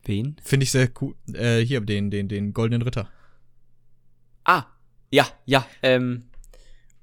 [0.03, 0.35] Wen?
[0.43, 1.15] Finde ich sehr cool.
[1.33, 3.09] Äh, hier, den, den, den Goldenen Ritter.
[5.11, 6.23] Ja, ja, ähm.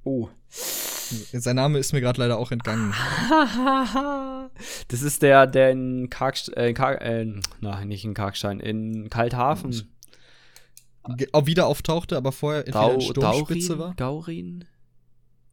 [0.03, 0.29] Oh.
[0.51, 2.93] Sein Name ist mir gerade leider auch entgangen.
[4.89, 7.27] das ist der, der in Karkstein, äh, Kark, äh,
[7.61, 9.95] nein, nicht in Karkstein, in Kalthafen.
[11.33, 13.95] Auch wieder auftauchte, aber vorher in Dau, Sturmspitze Daurin, war.
[13.95, 14.65] Gaurin?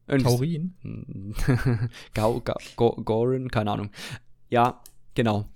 [0.08, 0.76] Taurin?
[2.14, 3.92] Gau, Gau, Gorin, keine Ahnung.
[4.50, 4.82] Ja,
[5.14, 5.50] genau.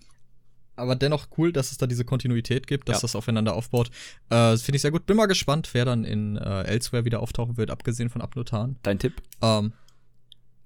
[0.79, 3.01] Aber dennoch cool, dass es da diese Kontinuität gibt, dass ja.
[3.01, 3.89] das aufeinander aufbaut.
[4.29, 5.05] Äh, Finde ich sehr gut.
[5.05, 8.77] Bin mal gespannt, wer dann in äh, Elsewhere wieder auftauchen wird, abgesehen von Abnotan.
[8.83, 9.21] Dein Tipp?
[9.41, 9.73] Ähm,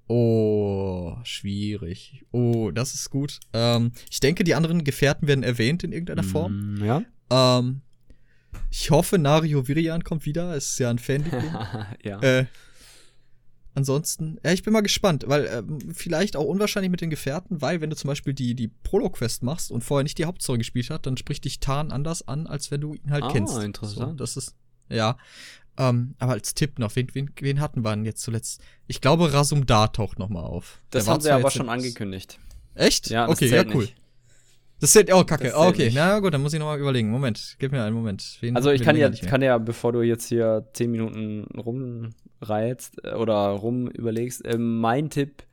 [0.06, 2.24] oh, schwierig.
[2.30, 3.40] Oh, das ist gut.
[3.52, 6.76] Ähm, ich denke, die anderen Gefährten werden erwähnt in irgendeiner Form.
[6.76, 7.02] Mm, ja.
[7.30, 7.80] Ähm,
[8.70, 10.54] ich hoffe, Nario Virian kommt wieder.
[10.54, 11.24] Es ist ja ein Fan.
[12.02, 12.20] ja.
[12.20, 12.46] Äh,
[13.76, 15.62] Ansonsten, ja, ich bin mal gespannt, weil äh,
[15.92, 19.72] vielleicht auch unwahrscheinlich mit den Gefährten, weil wenn du zum Beispiel die, die Prolog-Quest machst
[19.72, 22.80] und vorher nicht die Hauptstory gespielt hast, dann spricht dich Tarn anders an, als wenn
[22.80, 23.54] du ihn halt ah, kennst.
[23.54, 24.10] Ah, interessant.
[24.12, 24.54] So, das ist,
[24.88, 25.16] ja.
[25.76, 28.62] Ähm, aber als Tipp noch, wen, wen, wen hatten wir denn jetzt zuletzt?
[28.86, 30.78] Ich glaube, Rasum Da taucht noch mal auf.
[30.90, 32.38] Das haben sie aber schon angekündigt.
[32.76, 33.10] Echt?
[33.10, 33.82] Ja, okay, ja, cool.
[33.82, 33.96] Nicht.
[34.80, 35.52] Das zählt, oh, kacke.
[35.56, 35.94] Oh, okay, nicht.
[35.94, 37.10] na gut, dann muss ich nochmal überlegen.
[37.10, 38.38] Moment, gib mir einen Moment.
[38.40, 43.14] Wen, also ich kann ja, kann ja, bevor du jetzt hier zehn Minuten rumreizt äh,
[43.14, 45.44] oder rum überlegst, äh, mein Tipp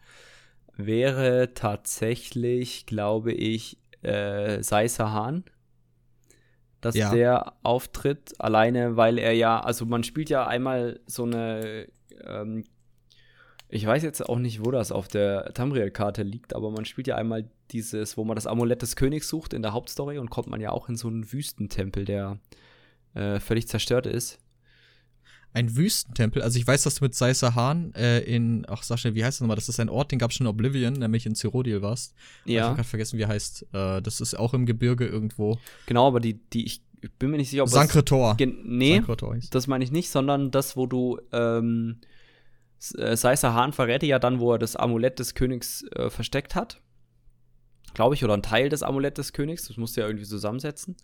[0.76, 5.44] wäre tatsächlich, glaube ich, äh, Seiser Hahn.
[6.82, 7.14] Dass ja.
[7.14, 11.88] der auftritt, alleine weil er ja, also man spielt ja einmal so eine
[12.26, 12.64] ähm,
[13.72, 17.16] ich weiß jetzt auch nicht, wo das auf der Tamriel-Karte liegt, aber man spielt ja
[17.16, 20.62] einmal dieses, wo man das Amulett des Königs sucht in der Hauptstory und kommt man
[20.62, 22.38] ja auch in so einen Wüstentempel, der
[23.14, 24.40] äh, völlig zerstört ist.
[25.54, 26.42] ein Wüstentempel.
[26.42, 29.38] Also ich weiß, dass du mit Seiser Hahn äh, in, ach sag schnell, wie heißt
[29.38, 29.56] das nochmal?
[29.58, 32.14] Das ist ein Ort, den gab es schon in Oblivion, nämlich in Cyrodiil warst.
[32.46, 33.68] Ich Ja, habe gerade vergessen, wie heißt.
[33.74, 35.60] Äh, das ist auch im Gebirge irgendwo.
[35.86, 36.82] genau, aber die, die, ich
[37.20, 38.38] bin mir nicht sicher, ob Sankretor.
[38.40, 38.48] es.
[38.64, 41.98] Nee, Sankretor das meine ich nicht, sondern das, wo du, ähm,
[42.98, 46.82] Äh, Seiser Hahn verrät ja dann, wo er das Amulett des Königs äh, versteckt hat.
[47.94, 49.68] Glaube ich, oder ein Teil des Amulett des Königs.
[49.68, 50.96] Das musst du ja irgendwie zusammensetzen.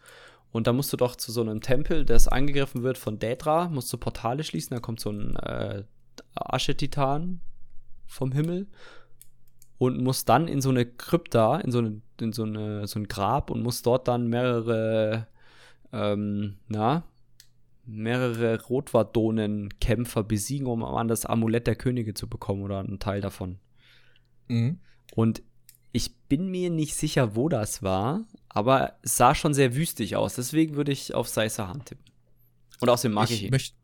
[0.52, 3.92] Und da musst du doch zu so einem Tempel, das angegriffen wird von Daedra, musst
[3.92, 4.76] du Portale schließen.
[4.76, 5.84] Da kommt so ein äh,
[6.36, 7.42] Aschetitan
[8.06, 8.68] vom Himmel
[9.78, 13.08] und musst dann in so eine Krypta, in so, eine, in so, eine, so ein
[13.08, 15.28] Grab und musst dort dann mehrere,
[15.92, 17.04] ähm, na,
[17.88, 23.60] mehrere Rotwardonen-Kämpfer besiegen, um an das Amulett der Könige zu bekommen oder einen Teil davon.
[24.48, 24.80] Mhm.
[25.16, 25.42] Und
[25.94, 30.36] ich bin mir nicht sicher, wo das war, aber es sah schon sehr wüstig aus.
[30.36, 32.06] Deswegen würde ich auf Seisahan tippen.
[32.80, 33.52] Und außerdem mag ich, ich ihn.
[33.52, 33.76] möchte.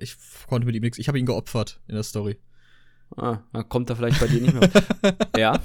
[0.00, 0.16] Ich
[0.46, 0.98] konnte mit ihm nichts.
[0.98, 2.36] Ich habe ihn geopfert in der Story.
[3.16, 4.70] Ah, dann kommt er vielleicht bei dir nicht mehr.
[5.38, 5.60] ja,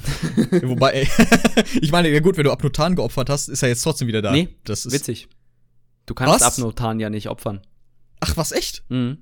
[0.61, 1.07] Wobei, ey,
[1.81, 4.31] ich meine, ja gut, wenn du Abnotan geopfert hast, ist er jetzt trotzdem wieder da.
[4.31, 5.27] Nee, das ist witzig.
[6.05, 6.59] Du kannst Was?
[6.59, 7.61] Abnotan ja nicht opfern.
[8.19, 8.83] Ach, was echt?
[8.89, 9.19] Mhm.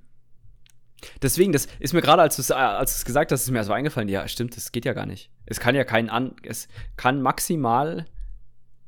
[1.21, 3.63] Deswegen, das ist mir gerade, als du es äh, als du's gesagt hast, ist mir
[3.63, 4.07] so eingefallen.
[4.07, 5.31] Ja, stimmt, das geht ja gar nicht.
[5.45, 8.05] Es kann ja kein an, es kann maximal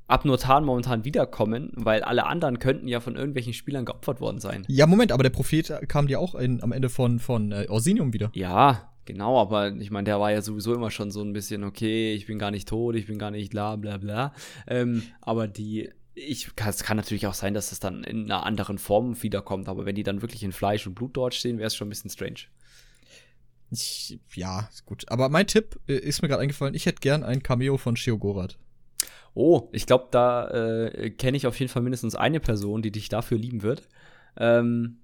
[0.08, 4.66] Abnotan momentan wiederkommen, weil alle anderen könnten ja von irgendwelchen Spielern geopfert worden sein.
[4.68, 8.14] Ja, Moment, aber der Prophet kam dir auch in, am Ende von, von äh, Orsinium
[8.14, 8.30] wieder.
[8.34, 12.14] Ja, genau, aber ich meine, der war ja sowieso immer schon so ein bisschen, okay,
[12.14, 14.34] ich bin gar nicht tot, ich bin gar nicht bla bla bla.
[14.68, 18.78] Ähm, aber die, ich, es kann natürlich auch sein, dass es dann in einer anderen
[18.78, 21.76] Form wiederkommt, aber wenn die dann wirklich in Fleisch und Blut dort stehen, wäre es
[21.76, 22.42] schon ein bisschen strange.
[23.72, 25.06] Ich, ja, gut.
[25.10, 28.58] Aber mein Tipp äh, ist mir gerade eingefallen, ich hätte gern ein Cameo von Sheogorath.
[29.34, 33.10] Oh, ich glaube, da äh, kenne ich auf jeden Fall mindestens eine Person, die dich
[33.10, 33.88] dafür lieben wird.
[34.38, 35.00] Ähm,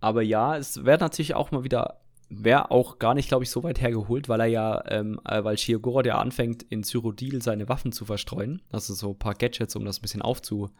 [0.00, 2.00] aber ja, es wäre natürlich auch mal wieder,
[2.30, 5.56] wäre auch gar nicht, glaube ich, so weit hergeholt, weil er ja, ähm, äh, weil
[5.56, 8.60] Shiogoro ja anfängt, in Cyrodiil seine Waffen zu verstreuen.
[8.70, 10.70] Also so ein paar Gadgets, um das ein bisschen aufzu,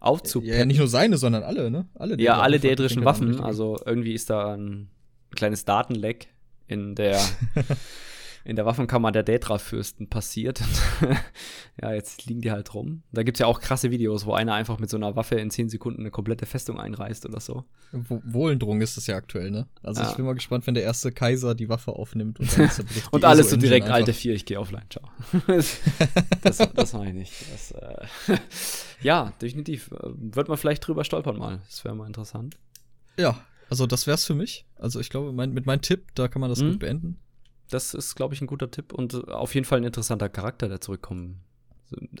[0.00, 0.58] aufzupeppen.
[0.58, 1.86] Ja, nicht nur seine, sondern alle, ne?
[1.94, 3.40] Alle Ja, alle dädrischen Waffen.
[3.40, 4.90] Also irgendwie ist da ein
[5.34, 6.28] kleines Datenleck
[6.68, 7.20] in der,
[8.44, 10.60] in der Waffenkammer der Daedra-Fürsten passiert.
[11.80, 13.02] ja, jetzt liegen die halt rum.
[13.12, 15.68] Da gibt's ja auch krasse Videos, wo einer einfach mit so einer Waffe in 10
[15.68, 17.64] Sekunden eine komplette Festung einreißt oder so.
[17.92, 19.66] Wo Wohlendrung ist das ja aktuell, ne?
[19.82, 20.10] Also Ja.
[20.10, 22.48] ich bin mal gespannt, wenn der erste Kaiser die Waffe aufnimmt und
[23.12, 23.96] Und alles so direkt, einfach.
[23.96, 25.08] alte vier, ich gehe offline, ciao.
[26.42, 27.32] das, das meine ich.
[27.52, 28.38] Das, äh,
[29.02, 29.90] ja, definitiv.
[29.90, 31.60] Wird man vielleicht drüber stolpern mal.
[31.68, 32.56] Das wäre mal interessant.
[33.18, 33.38] Ja,
[33.68, 34.66] also das wär's für mich.
[34.78, 36.70] Also ich glaube, mein, mit meinem Tipp, da kann man das Mhm.
[36.72, 37.18] gut beenden.
[37.72, 40.80] Das ist, glaube ich, ein guter Tipp und auf jeden Fall ein interessanter Charakter, der
[40.80, 41.40] zurückkommen,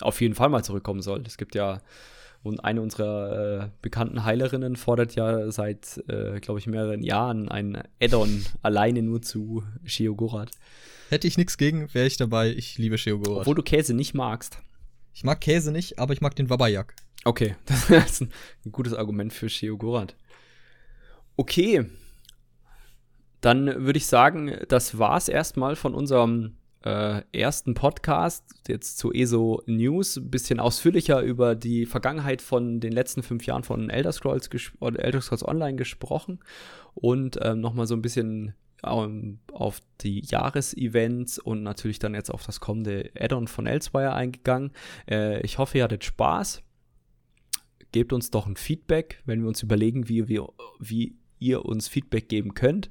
[0.00, 1.22] auf jeden Fall mal zurückkommen soll.
[1.26, 1.80] Es gibt ja,
[2.42, 7.82] und eine unserer äh, bekannten Heilerinnen fordert ja seit, äh, glaube ich, mehreren Jahren ein
[8.00, 10.50] Add-on alleine nur zu Sheogorath.
[11.10, 12.50] Hätte ich nichts gegen, wäre ich dabei.
[12.50, 13.42] Ich liebe Sheogorath.
[13.42, 14.58] Obwohl du Käse nicht magst.
[15.14, 16.94] Ich mag Käse nicht, aber ich mag den Wabayak.
[17.24, 18.32] Okay, das ist ein,
[18.72, 20.16] gutes Argument für Sheogorath.
[21.36, 21.86] Okay,
[23.42, 29.62] dann würde ich sagen, das war's erstmal von unserem äh, ersten Podcast jetzt zu ESO
[29.66, 30.16] News.
[30.16, 34.48] Ein bisschen ausführlicher über die Vergangenheit von den letzten fünf Jahren von Elder Scrolls,
[34.80, 36.40] Elder Scrolls Online gesprochen
[36.94, 42.46] und ähm, nochmal so ein bisschen ähm, auf die Jahresevents und natürlich dann jetzt auf
[42.46, 44.72] das kommende Add-on von Elsewhere eingegangen.
[45.08, 46.62] Äh, ich hoffe, ihr hattet Spaß
[47.92, 50.48] gebt uns doch ein Feedback, wenn wir uns überlegen, wie, wir,
[50.80, 52.90] wie ihr uns Feedback geben könnt.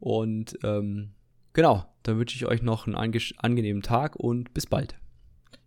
[0.00, 1.10] Und ähm,
[1.52, 4.96] genau, dann wünsche ich euch noch einen ange- angenehmen Tag und bis bald.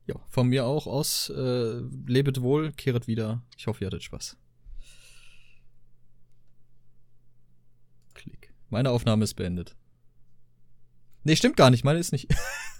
[0.08, 1.30] Ja, von mir auch aus.
[1.30, 3.42] Äh, lebet wohl, kehret wieder.
[3.58, 4.38] Ich hoffe, ihr hattet Spaß.
[8.14, 8.54] Klick.
[8.70, 9.76] Meine Aufnahme ist beendet.
[11.24, 11.84] Nee, stimmt gar nicht.
[11.84, 12.28] Meine ist nicht.